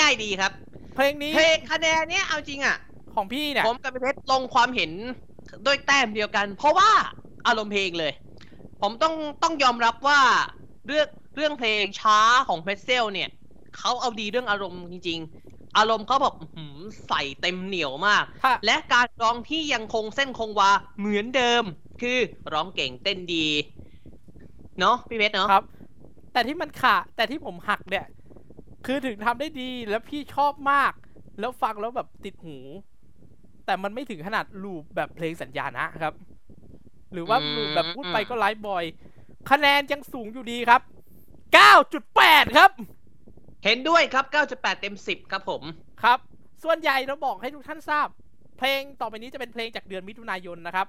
[0.00, 0.52] ง่ายๆดีครับ
[0.94, 2.76] เพลงนี้เพลงคะแนนเนี้ยเอาจริงอะ
[3.14, 4.90] ของพี่เนี่ย ผมกับพี่เพชรลงความเห็น
[5.66, 6.90] ด้วยแต้มเดียวกัน เพราะว่า
[7.46, 8.12] อารมณ์เพลงเลย
[8.80, 10.20] ผมต้องต้องยอมรับว่า
[10.86, 13.28] เรื่องเรื่องเพลงช้าของเพชรเซลเนี่ย
[13.78, 16.76] เขาเอาดีเรื่องอารมณ์จริง ๆ อารมณ์เขาแบบอื้อหือ
[17.08, 21.64] ใส่เต็มเหนียวมากถ้าและการร้องที่ยังคงเส้นคงวาเหมือนเดิม
[22.00, 22.18] คือ
[22.52, 23.46] ร้องเก่งเต้นดี
[24.80, 25.64] เนาะพี่เพชรเนาะครับ
[26.32, 28.04] แต่ที่มันขาแต่ที่ผมหักเนี่ย
[28.86, 30.92] คือถึงทำได้ดีแล้วพี่ชอบมาก
[31.40, 32.58] แล้วฟังแล้วแบบติดหู
[33.66, 36.14] แต่มันไม่ถึงขนาดลูปแบบเพลงสัญญานะครับ
[37.12, 38.84] หรือว่าลูปแบบพูดไปก็ไลฟ์บอย
[39.50, 40.82] คะแนนยังสูงอยู่ดีครับ
[41.68, 42.70] 9.8 ครับ
[43.64, 45.62] เห็นด้วยครับ 9.8 เต็ม 10 ครับผม
[46.02, 46.18] ครับ
[46.64, 48.08] ส่วนใหญ่เราบอกให้ทุกท่านทราบ
[48.58, 50.86] เพลงต่อไปนี้จะเป็นเพลงจากเดือนมิถุนายนนะครับ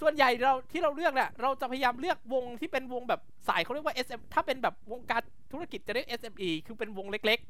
[0.00, 7.40] ส่วนใหญ่เราที่เราเลือกเนี่ยเราจะพยายามเลือกวงที่เป็นวงแบบสายเขาเรียกว่า SM ถ้าเป็นแบบวงการธุรกิจจะเรียก SME คือเป็นวงเล็ก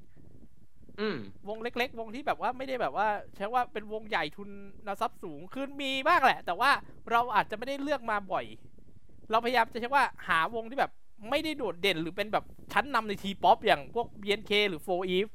[1.00, 4.50] อืมๆวงเล็ก ๆ วงที่แบบว่าไม่ได้แบบว่าใช้ว่าเป็นวงใหญ่ทุน
[5.00, 6.70] ทรัพย์สูงคือมีบ้างแหละ แต่ว่า
[7.10, 8.44] เราอาจจะไม่ได้เลือกมาบ่อย
[9.30, 10.92] เราพยายามจะใช้ว่าหาวงที่แบบ
[11.30, 15.30] ไม่ได้โดดเด่นหรือเป็นแบบชั้นนำในทีป๊อปอย่างพวก BNK หรือ 4 Eve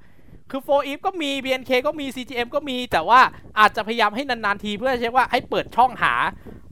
[0.52, 3.20] คือ4 Eve ก็มี BNK ก็มี CGM ก็มีแต่ว่า
[3.60, 6.14] อาจจะพยายามให้นานๆทีเพื่อใช้ว่าให้เปิดช่องหา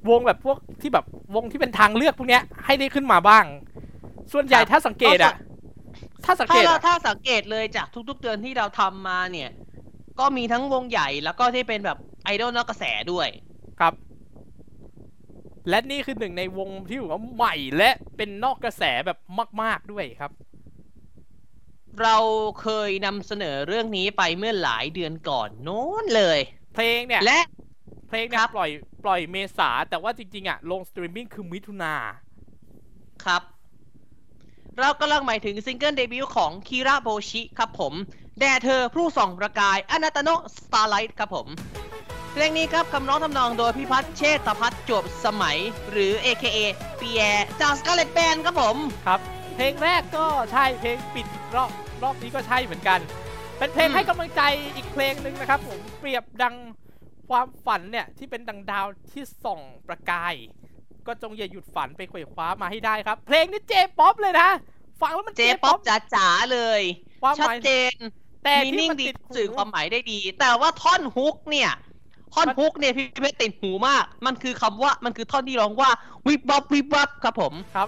[0.09, 3.45] วงแบบพวกที่แบบวงที่เป็นทางเลือกพวกเนี้ยให้ได้ขึ้นมาบ้าง
[4.33, 5.35] ส่วนใหญ่ครับถ้าสังเกตอะ
[6.25, 9.49] ถ้าสังถ้าเกตเราอะถ้าสังเกตเลยจากทุกๆเดือนที่เราทำมาเนี่ย
[10.19, 13.27] ก็มีทั้งวงใหญ่แล้วก็ที่เป็นแบบไอดอลนอกกระแสด้วย
[13.79, 13.93] ครับ
[15.69, 19.17] และนี่คือหนึ่งในวงที่ถือว่าใหม่และเป็นนอกกระแสแบบ
[19.61, 20.31] มาก ๆด้วยครับ
[22.01, 22.17] เรา
[22.61, 26.39] เคยนำเสนอเรื่องนี้ไปเมื่อหลายเดือนก่อนโน้นเลย
[26.73, 27.39] เพลงเนี่ยและ
[28.09, 28.71] เพลงเนี่ยครับปล่อย
[29.05, 31.95] ปล่อยเมษาแต่ว่าจริงๆอะลงสตรีมมิ่งคือมิถุนา
[33.25, 33.41] ครับ
[34.79, 37.93] เรากำลังหมายถึงซิงเกิลเดบิวต์ของคิระโบชิครับผม
[38.39, 41.47] แด่เธอผู้ส่องประกายあなたの Starlight ครับผม
[42.33, 45.57] เพลงนี้ครับคำร้องทำนองโดยพิพัฒน์เชษฐพัฒน์จวบสมัย
[45.91, 46.57] หรือ AKA
[46.97, 47.23] เปีย
[47.61, 48.77] จาก Scarlet Band ครับผม
[49.07, 49.19] ครับ
[49.55, 51.71] เพลงแรกก็ใช่เพลงปิดรอบ
[52.03, 52.99] รอบนี้ก็ใช่เหมือนกัน
[53.57, 54.41] เป็นเพลงอืมให้กำลังใจ
[54.75, 56.55] อีกเพลงหนึ่งนะครับ ผมเปรียบดัง
[57.29, 60.35] ความฝันเนี่ยที่เป็นดังดาวที่ส่องประกาย
[61.07, 64.49] ก็จงอย่าหยุดฝันไปไขว่คว้ามาให้ได้ครับ เพลงนี้เจป๊อปเลยนะ
[65.01, 65.77] ฟังแล้วมันเจป๊อป
[66.15, 66.81] จ๋าๆเลย
[67.23, 67.97] ความชัหดมายเจน
[68.43, 71.71] แต่มีที่นิ่งมันดีติดหูสื่อความหมายได้ดี แต่ว่าท่อนฮุกเนี่ย
[72.33, 75.89] ท่อนมันฮุกเนี่ยพี่เพชรติดหูมาก มันคือคำว่ามันคือท่อนที่ร้องว่า
[76.27, 77.87] วิบวับวิบวับครับผมครับ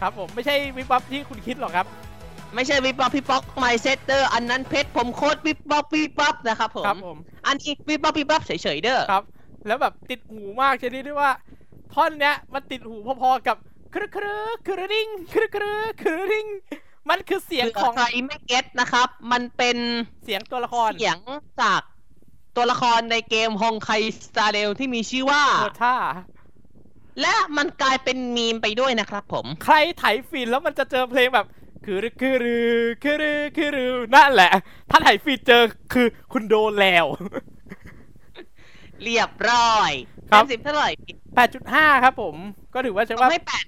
[0.00, 1.86] ครับผมไม่ใช่วิบวับที่คุณคิดหรอกครับ
[2.54, 9.24] ไม่ใช่วิบวับพี่ป๊อกไมเซตเตอร์อันนั้นเพชรผมโคตรวิบวับวิบวับนะครับผมครับผมอันนี้วิบวับวิบวับเฉยๆเด้อครับ
[9.66, 11.30] แล้วแบบติดหูมากชนิดที่ว่า
[11.94, 13.56] ท่อนเนี้ยมันติดหูพอๆกับ
[13.94, 16.46] ครึกครึกครึริงครึกครึกครึริง
[17.10, 19.76] มันคือเสียงเผื่ของใครไม่เก็ตนะครับ มันเป็น
[20.24, 21.18] เสียงตัวละครเสียง
[21.62, 21.80] จาก
[22.56, 23.90] ตัวละครในเกมฮองไค
[24.26, 25.96] สตาร์เดลที่มีชื่อว่าโคท่า
[27.20, 31.46] และมันกลายเป็นมีมไปด้วยนะครับผม ใครไถฟีดแล้วมันจะเจอเพลงแบบ
[31.84, 34.52] คือคือรือคือรือคือรือนั่นแหละ
[34.90, 37.06] ถ้าไถฟีดเจอคือคุณโดนแล้ว
[39.02, 39.92] เรียบร้อย
[40.30, 40.90] ครับเต็มสิบเท่าไหร่
[41.46, 42.36] 8.5ครับผม
[42.74, 43.64] ก็ถือว่าใช่ว่าไม่แปด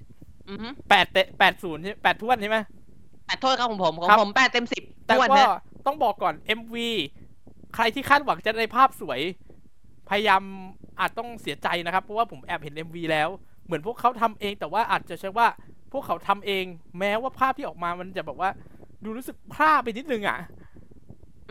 [0.49, 2.57] อือฮึ8เตะ80ใช่8ท้วนใช่ไหม
[3.25, 5.47] แปดโทษครับของผมของครับ ผมแปดเต็มสิบแต่ทวนก็นะ
[5.85, 6.75] ต้องบอกก่อน MV
[7.75, 9.19] ใครที่คาดหวังจะได้ภาพสวย
[10.09, 10.41] พยายาม
[10.99, 13.29] อาจต้องเสียใจนะครับ เพราะว่าผมแอบเห็น MV แล้ว
[13.65, 16.65] เหมือนพวกเขาทำเองแต่ว่าอาจจะใช่ว่าพ วกเขาทำเอง
[16.99, 18.49] แม้ว่าภาพที่ออกมามันจะแบบว่า
[19.03, 20.39] ดูรู้สึกพร่าไปนิดนึงอะ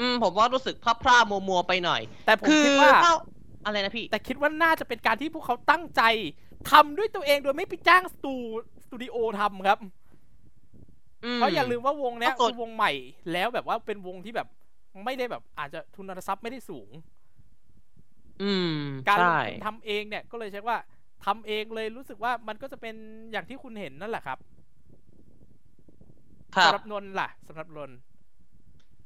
[0.00, 3.14] อืมผมว่ารู้สึกพร่าๆมัวๆไปหน่อย แต่ผมคือคิดว่าเท่า
[3.64, 6.02] อะไรนะพี่ แต่คิดว่าน่าจะเป็นการที่พวกเขาตั้งใจ
[6.70, 8.34] ทำด้วยตัวเองโดยไม่ไปจ้างสตู
[8.84, 9.78] สตูดิโอทำครับ
[11.34, 12.92] เพราะอย่าลืมว่าวงเนี้ยปรากฏคือวงใหม่
[13.32, 14.48] แล้วแบบว่าเป็นวงที่แบบ
[15.04, 16.90] ไม่ได้แบบ อาจจะทุนทรัพย์ไม่ได้สูง
[18.42, 20.76] อืมการลงใช่ทุนทำเองเนี่ย ก็เลยใช้ว่า
[21.24, 22.94] ทำเองเลยรู้สึกว่ามันก็จะเป็น
[23.32, 24.38] อย่างที่คุณเห็นนั่นแหละครับ
[26.56, 27.96] ครับสำหรับนนท์ล่ะสำหรับนนท์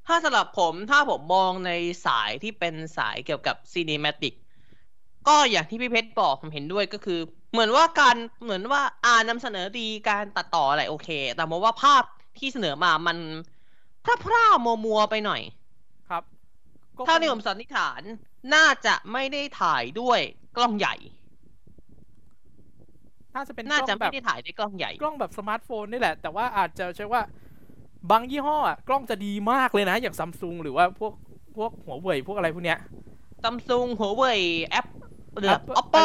[0.06, 1.70] ถ้าสำหรับผมถ้าผมมองใน
[2.06, 4.34] สายที่เป็นสายเกี่ยวกับซีนิมาติก
[5.28, 7.20] ก็อย่างที่พี่เพชรบอกผมเห็นด้วยก็คือ
[7.52, 12.04] เหมือนว่าการเหมือนว่าอ่านนำเสนอดีการตัดต่ออะไรโอเค แต่มองว่าภาพ
[12.38, 13.18] ที่เสนอมามัน
[14.04, 15.42] พร่าพร่ามัวมัวๆไปหน่อย
[16.08, 16.22] ครับ
[16.96, 18.02] ก็ถ้าในผมสันนิษฐาน
[18.54, 20.20] น่าจะไม่ได้ถ่ายด้วย
[20.56, 20.94] กล้องใหญ่
[23.34, 27.22] น่าจะเป็นน่ากล้จะองแบไม่บได้ถ่ายด้วยกล้องใหญ่ กล้องแบบสมาร์ทโฟนนี่แหละ แต่ว่าอาจจะใช้ว่า
[28.10, 31.12] บางยี่ห้ออะกล้องจะดีมากเลยนะ อย่างซัมซุงหรือว่าพวก
[31.56, 32.78] พวกหัวเว่ยพวกอะไรพวกเนี้ย
[33.42, 34.86] ซัมซุงหัวเว่ยแอป
[35.40, 36.04] หรือ Apple Oppo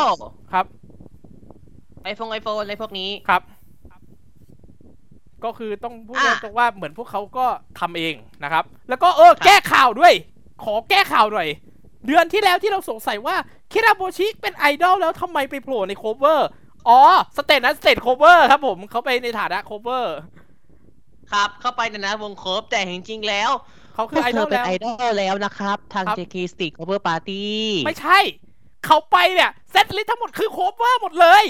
[0.54, 0.66] ครับ
[2.04, 3.42] ไอโฟนไอโฟนอะไรพวกนี้ครับ
[5.44, 7.46] ก็คือต้องพูดอะตรงๆว่าเหมือนพวกเขาก็
[7.80, 10.14] ทำเองนะครับ แล้วก็เออครับแก้ข่าวด้วย
[10.64, 11.50] ขอแก้ข่าวหน่อย
[12.08, 13.36] เดือนที่แล้วที่เราสงสัยว่า
[13.72, 16.50] คิราโบชิเป็นไอดอลแล้วทำไมไปโผล่ในโคเวอร์
[16.90, 17.00] อ๋อ
[17.38, 20.18] สเตทนั้นสเตทโคเวอร์ครับผมเขาไปในฐานะโคเวอร์
[21.32, 23.52] ครับ เข้าไปในนะวงโคบแต่จริงๆแล้ว
[23.94, 27.46] เขาพคืวอกไอเธดออลเป็นแล้วไอดอลแล้วนะครับ ทางครับ JK Stick Cover Party
[27.86, 28.20] ไม่ใช่
[28.86, 31.46] เขาไปเนี่ยเซตลิสต์ทั้งหมดคือโคเวอร์หมดเลย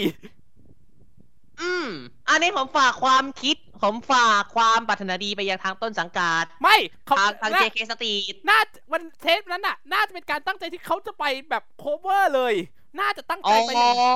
[1.61, 1.87] อืม
[2.29, 8.59] อันนี้ผมฝากความคิด ผมฝากความปรารถนาดีไปยังทางต้นสังกัด ไม่เขาทางทางน่า JK Street น่า
[8.91, 12.53] วันเทปนั้นน่ะ น่าจะเป็นการตั้งใจที่เขาจะไปแบบ cover เลย
[12.99, 14.07] น่าจะตั้งอ๋ใจอไปอย่างนั้น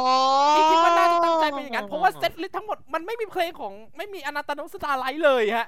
[0.56, 5.68] ที่คิดว่าน่าจะตั้งใจเป็นอย่างนั้น เพราะว่า setlist ทั้งหมดมันไม่มีเพลงของไม่มี あなたの Starlightเลยฮะ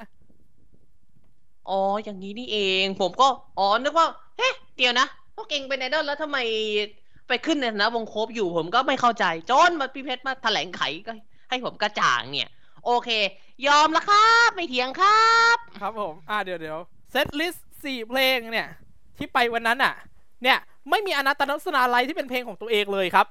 [1.70, 3.28] อ๋อ อย่างนี้นี่เอง ผมก็
[3.60, 6.38] อ๋อ นึกว่า เฮ้เดี๋ยวนะพวกเองเป็นไอดอลแล้วทำไม
[7.28, 11.12] ไปขึ้นในฐานะวง cover อยู่ผมก็ไม่เข้าใจจนมาพี่เพชรมาแถลงไขก็
[11.50, 12.50] ให้ผมกระจ่างเนี่ย
[12.86, 13.10] โอเค
[13.68, 16.80] ยอมแล้วครับ ไม่เถียงครับ ครับผม อ่าเดี๋ยวเดี๋ยว
[17.12, 18.68] setlist สี่เพลงเนี่ย
[19.18, 19.94] ที่ไปวันนั้นอะ
[20.44, 20.58] เนี่ย
[20.90, 23.28] ไม่มี あなたの Starlight ที่เป็นเพลงของตัวเองเลยครับ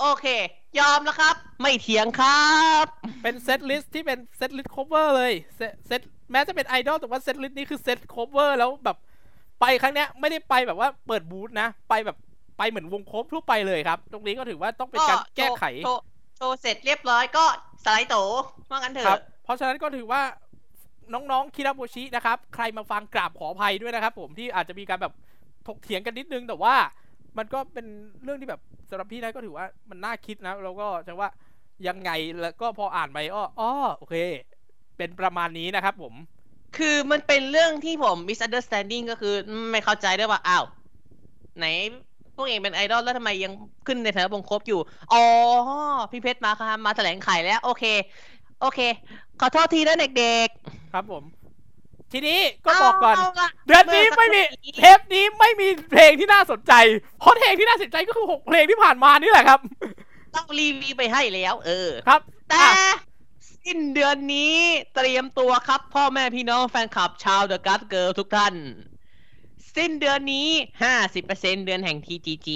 [0.00, 0.26] โอเค
[0.78, 2.50] ยอมแล้วครับ ไม่เถียงครั
[2.82, 2.84] บ
[3.22, 6.00] เป็น setlist ที่เป็น setlist cover เลยเซตเซต
[6.32, 8.96] แม้จะเป็นไอดอลแต่ว่า setlist นี้คือเซต cover แล้วแบบ
[9.60, 12.16] ไปครั้งเนี้ยไม่ได้ไปแบบว่าเปิดบูธนะ ไปแบบ
[12.58, 16.02] ไปเหมือนวงโคบทั่วไปเลยครับ ตรงนี้ก็ถือว่าต้องเป็นการแก้ไขโชว์
[16.36, 17.44] โชว์เสร็จเรียบร้อยก็
[17.84, 18.16] สไลด์โต
[18.70, 20.22] ว่างั้นเถครับอะ เพราะฉะนั้นก็ถือว่า
[21.14, 25.12] น้องๆ คิราโบชินะครับ ใครมาฟังกราบขออภัยด้วยนะครับผมที่อาจจะมีการแบบ
[25.70, 26.74] ถกเถียงกันนิดนึงแต่ว่า
[27.38, 27.86] มันก็เป็น
[28.24, 31.30] เรื่องที่แบบสำหรับพี่นะก็ถือว่ามันน่าคิดนะแล้วก็จะว่า
[31.88, 34.16] ยังไงแล้วก็พออ่านไปอ้ออ้อโอเค
[34.96, 36.14] เป็นประมาณนี้นะครับผม
[36.76, 39.34] คือมันเป็นเรื่องที่ผม misunderstanding ก็คือ
[39.70, 40.64] ไม่เข้าใจด้วยว่าอ้าว
[41.58, 41.66] ไหน
[42.36, 43.52] พวกเองเป็นไอดอลแล้วทำไมยัง
[43.86, 44.80] ขึ้นในฐานะวงครบอยู่
[45.12, 45.24] อ๋อ
[46.10, 47.84] พี่เพชรมาครับมาแถลงไขแล้ว โอเค
[48.60, 48.80] โอเค
[49.40, 50.48] ขอโทษทีนะเด็ก
[50.92, 51.39] ครับผม
[52.12, 56.72] ทีนี้ๆก็บอกก่อนเาละเดือนนี้ไม่มีเมื่อสักครู่เทปนี้ไม่มีเพลงที่น่าสนใจ
[57.20, 59.60] เพราะเพลงที่น่าสนใจก็คือหกเพลงที่ผ่านมานี่แหละครับ
[60.34, 62.92] ต้องรีวิวไปให้แล้ว เออครับ แต่อะ
[63.64, 64.56] สิ้นเดือนนี้
[64.94, 68.54] เตรียมตัวครับ พ่อแม่พี่น้องแฟนคลับชาวเดอะกัสเกิลทุกท่าน
[69.76, 70.48] สิ้นเดือนนี้
[71.06, 72.48] 50%เดือนแห่ง TGG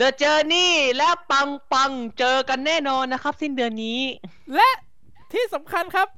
[0.00, 4.00] The Journey และปังปังเจอกันแน่นอนนะครับ สิ้นเดือนนี้
[4.54, 4.70] และ
[5.32, 6.08] ที่สำคัญครับ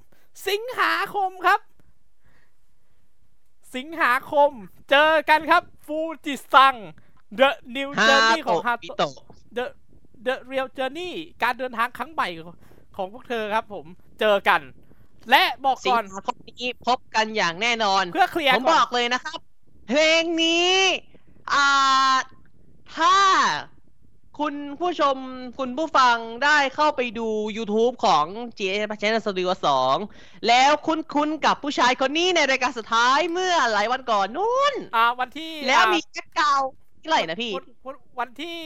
[0.48, 1.60] สิงหาคมครับ
[3.76, 4.50] สิงหาคม
[4.90, 6.74] เจอกันครับฟูจิซัง
[7.40, 9.12] The New ฮา Journey ของโตะฮาปิโตโตะ
[9.56, 9.64] The
[10.26, 12.28] The Real Journey การเดินทางครั้งใหม่
[12.96, 13.86] ของพวกเธอครับผม
[14.20, 14.60] เจอกัน
[15.30, 19.38] และบอกสิงก่อนหาคมนี้พบกันอย่างแน่นอน เพื่อเคลียร์ผมก่บอนอกเลยนะครับ
[19.88, 20.76] เพลงนี้
[21.52, 21.68] อ่า
[22.96, 23.14] ถ้า
[24.40, 25.16] คุณผู้ชม
[25.58, 28.26] คุณผู้ฟังได้เข้าไปดู YouTube ของ
[28.58, 29.50] g s Channel Studio
[29.98, 36.70] 2 แล้วคุ้นๆกับผู้ชายคนนี้ในรายการสุดท้ายเมื่อหลายวันก่อนนู้น อ่าวันที่แล้วอ่ามีแบ็คกราวด์
[37.02, 38.58] ที่ไหนนะพี่วันวันวันที่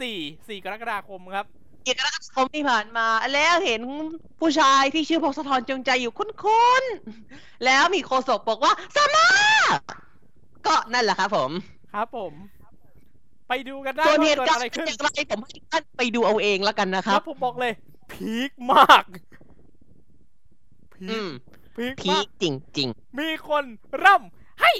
[0.00, 0.16] สี่
[0.48, 1.44] สี่กรกฎาคมครับ
[1.86, 3.82] กรกฎาคมที่ผ่านมา แล้วเห็น
[4.40, 9.28] ผู้ชายที่ชื่อพงศธรจงใจอยู่คุ้นๆ แล้วมีโคศกบอกว่าสมา
[10.66, 11.50] ก็นั่นแหละครับผม
[11.94, 12.32] ครับผม
[13.50, 17.72] ไปดูกันได้ส่วนว่าเหตุเกิดการอะไรณ์ขึ้นเป็นอย่างไรผมให้ท่านไปดูเอาเองแล้วกันนะคครัรับบผมบอกเลย
[18.12, 19.04] พีคมาก
[20.94, 21.28] พีอืคม
[21.76, 22.44] พีคพีมาก คจ
[22.78, 23.64] ริง มีคน
[24.04, 24.72] ร่ำให้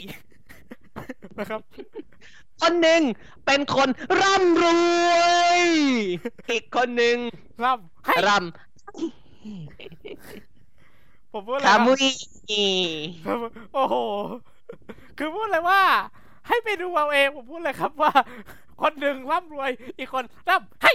[1.39, 3.03] นะครับ ๆ คนหนึ่ง
[3.47, 3.89] เป็นคน
[4.21, 4.67] ร่ำร
[5.07, 5.11] ว
[5.59, 5.63] ย
[6.51, 7.17] อีกคนหนึ่ง
[7.65, 8.39] ร่ำให้ร่
[11.33, 12.05] ผมพูดำเลยคาว่ามุย
[13.25, 13.39] ครับ
[13.75, 13.97] โอ้โห
[15.19, 15.83] คือพูดเลยว่า
[16.49, 18.13] ให้ไปดูเอาเองผมพูดเลยครับว่า
[18.83, 20.93] คนหนึ่งร่ำรวย อีกคนร่ำให้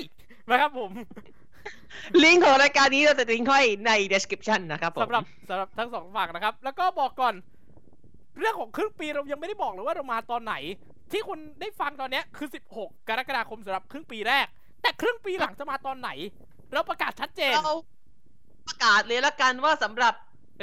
[0.50, 0.92] นะครับผม
[2.24, 7.34] ลิงก์ของรายการนี้เราจะทิ้งไว้ใน description นะครับผมสำหรับสำหรับทั้งสองฝั่งนะครับ แล้วก็บอกก่อน
[8.40, 10.56] เรื่องของครึ่งปีเรายังไม่ได้บอกเลยว่าเรามาตอนไหน
[11.12, 14.46] ที่คุณได้ฟังตอนเนี้ยคือ 16 กรกฎาคมสำหรับครึ่งปีแรก
[14.82, 16.10] แต่ครึ่งปีหลังจะมาตอนไหน
[16.74, 17.76] เราประกาศชัดเจนเรา
[18.68, 20.14] ประกาศเลยละกันว่าสำหรับ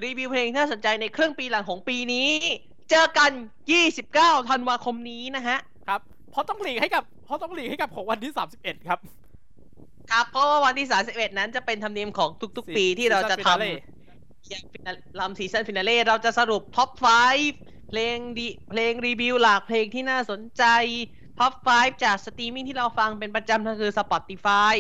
[0.04, 2.28] รีวิวเพลงที่น่าสนใจในครึ่งปีหลังของปีนี้
[2.92, 3.32] เจอกัน
[3.90, 6.00] 29 ธันวาคมนี้นะฮะ ครับ
[6.30, 8.98] เพราะต้องหลีกให้กับเพราะต้องหลีกให้กับของวันที่ 31 ครับ
[10.10, 16.90] ครับ เพราะว่าวันที่ 31 นั้นจะเป็นธรรมเนียมของทุก ๆ ปีที่เราจะทำ season finale ลำ season finale เราจะสรุป top
[17.40, 20.64] 5 เพลงดีเพลงรีวิวหลักเพลงที่น่าสนใจ
[21.38, 24.74] top 5 จากสตรีมมิ่งที่เราฟังเป็นประจำก็คือ Spotify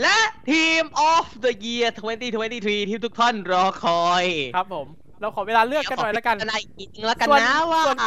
[0.00, 0.18] และ
[0.50, 4.24] Team of the Year 2023 ที่ทุกท่านรอคอย
[4.56, 4.88] ครับผม
[5.24, 7.98] เราขอเวลาเลือกกันหน่อยแล้วกันเดี๋ยวขอพิจารณาอีกทีนึงแล้วกันส่วนนะว่าส่วน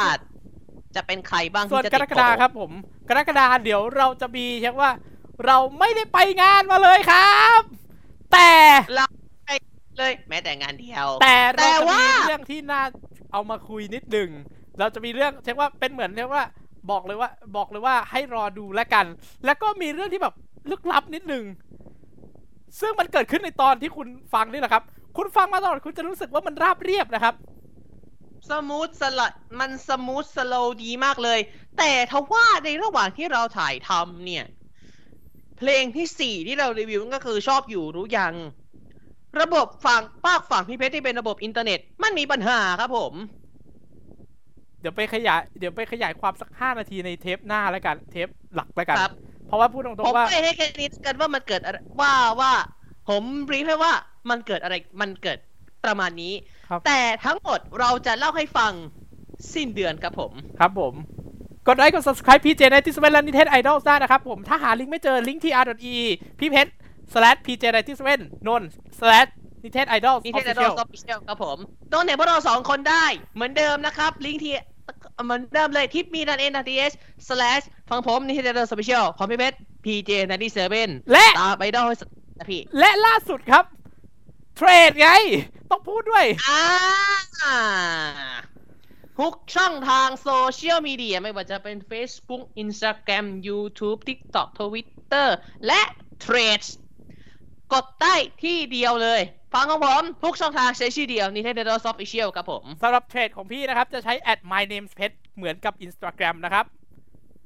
[0.95, 2.71] จะเป็นใครบ้างส่วนที่จะกติรดกฎาโผล่ครับ ผม
[3.09, 4.91] กรกฎาเดี๋ยวเราจะมีเรียกว่า
[5.45, 7.61] เราไม่ได้ไปงานมาเลยครับ
[8.33, 8.51] แต่
[9.97, 12.81] เลย แม้แต่งานเดียว แต่แต่เราจะว่ามีเรื่องที่น่า
[13.31, 14.29] เอามาคุยนิดหนึ่ง
[14.79, 16.43] เราจะมีเรื่องเรียกว่าเป็นเหมือนเรียกว่า
[16.91, 19.05] บอกเลยว่า บอกเลยว่าให้รอดูแล้วกัน
[19.45, 20.33] แล้วก็มีเรื่องที่แบบ
[20.71, 21.43] ลึกลับนิดหนึ่ง
[22.79, 24.83] ซึ่งมันเกิดขึ้นในตอนที่คุณฟังนี่แหละครับ
[25.17, 27.35] คุณฟังมาตลอดคุณจะรู้สึกว่มันราบเรียบนะครับ
[28.49, 31.39] smooth slow มัน smooth slow ดีมากเลย
[31.77, 34.45] แต่ทว่าในระหว่างที่เราถ่ายทำเนี่ย
[35.57, 38.33] เพลงที่สี่ที่เรารีวิวนั่นก็คือชอบอยู่รู้ยัง
[39.41, 43.13] ระบบฝั่งภาคฝั่งพี่เพชรที่เป็นระบบอินเทอร์เน็ต มันมีปัญหาครับผม
[44.79, 49.13] เดี๋ยวไปขยายเดี๋ยวไปขยายความสักห้านาทีในเทปหน้าแล้วกันเทปหลักแล้วกันครับ
[49.47, 52.51] เพราะว่าพูดตรผมงๆว่าไม่ให้แค่นี้กันว่ามันเกิดอะไรว่าว่า
[53.09, 53.93] ผมรีฟให้ว่า
[54.29, 55.37] มันเกิดอะไรมันเกิด
[55.85, 56.33] ประมาณนี้
[56.69, 58.71] ครับแต่ทั้งหมดเราจะเล่าให้ฟัง
[59.53, 60.93] สิ้นเดือนครับผม ครับผม
[61.67, 65.95] กดไลค์กด subscribe พีเจในที่สเวนและนิเทศไอดอลได้นะครับผม ถ้าหาลิงก์ไม่เจอลิงก์ที่ r.e
[66.39, 66.71] พี่เพชร
[67.13, 68.63] slash pj ในที่สเวนนน
[68.99, 69.29] slash
[69.63, 71.57] นิเทศไอดอลนี่เทนโดซอฟฟิเชียลครับผม
[71.89, 74.53] โดนเนี่ยพวกเราสองคนได้เหมือนเดิมนะครับ ลิงก์ที่
[75.25, 76.91] เหมือนเดิมเลยทิปมีดันเอ็นทีเอส
[77.27, 81.87] slash ฟังผมนี่เทนโดซอฟฟิเชียลของพี่เพชร PJ 9 7และตามไปดอล
[82.39, 83.63] นะพี่และล่าสุดครับ
[84.57, 85.09] เทรดไง
[85.71, 86.63] ต้องพูดด้วย อ่า
[89.19, 95.27] ทุกช่องทางโซเชียลมีเดียไม่ว่าจะเป็น Facebook Instagram YouTube TikTok Twitter
[95.67, 95.81] และ
[96.23, 96.69] Threads
[97.73, 99.21] กดได้ที่เดียวเลย
[99.53, 106.65] ฟังของผม ทุกช่องทางใช้ชื่อเดียว Nintendo Official ครับผมสำหรับเทรดของพี่นะครับ จะใช้ at my name's pet เหมือนกับ Instagram นะครับ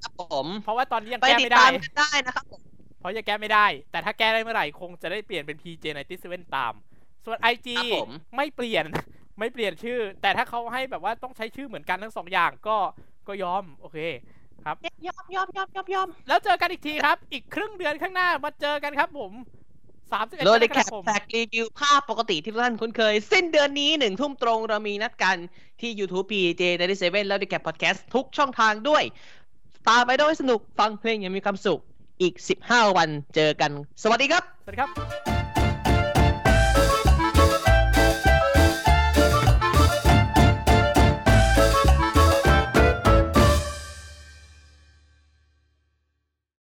[0.03, 2.61] ครับผม เพราะว่าตอนนี้ยังไปแก้ติดไม่ได้ตามกันได้นะครับผม
[2.99, 6.73] เพราะยังแก้ไม่ได้ แต่ถ้าแก้ได้เมื่อไหร่คงจะได้เปลี่ยนเป็น PJ ในที่สเวนตาม
[7.25, 8.85] ส่วน IG ครับผมไม่เปลี่ยน
[9.39, 12.77] ไม่เปลี่ยนชื่อ แต่ถ้าเขาให้แบบว่าต้องใช้ชื่อเหมือนกันทั้งสองอย่างก็
[13.27, 13.97] ก็ยอมโอเค
[14.65, 14.75] ครับ
[15.07, 19.31] ยอมยอมยอมยอมยอมแล้วเจอกันอีกทีครับ อีกครึ่งเดือนข้างหน้ามาเจอกันครับผม
[20.11, 25.37] 31โดกยรในกแคฎาปคมแท็กรีวิวภาพปกติที่ทุกท่านคุ้นเคย สิ้นเดือนนี้หนึ่งทุ่มตรงเรามีนัดกัน
[25.81, 26.61] ที่ YouTube PJ
[26.97, 29.03] 97แล้วในแคปพอดแคสต์ทุกช่องทางด้วย
[29.89, 31.79] ตามไปด้วยสนุกฟังเพลงอย่างมีความสุข
[32.21, 32.33] อีก
[32.67, 33.71] 15 วันเจอกัน
[34.03, 35.40] สวัสดีครับ สวัสดีครับ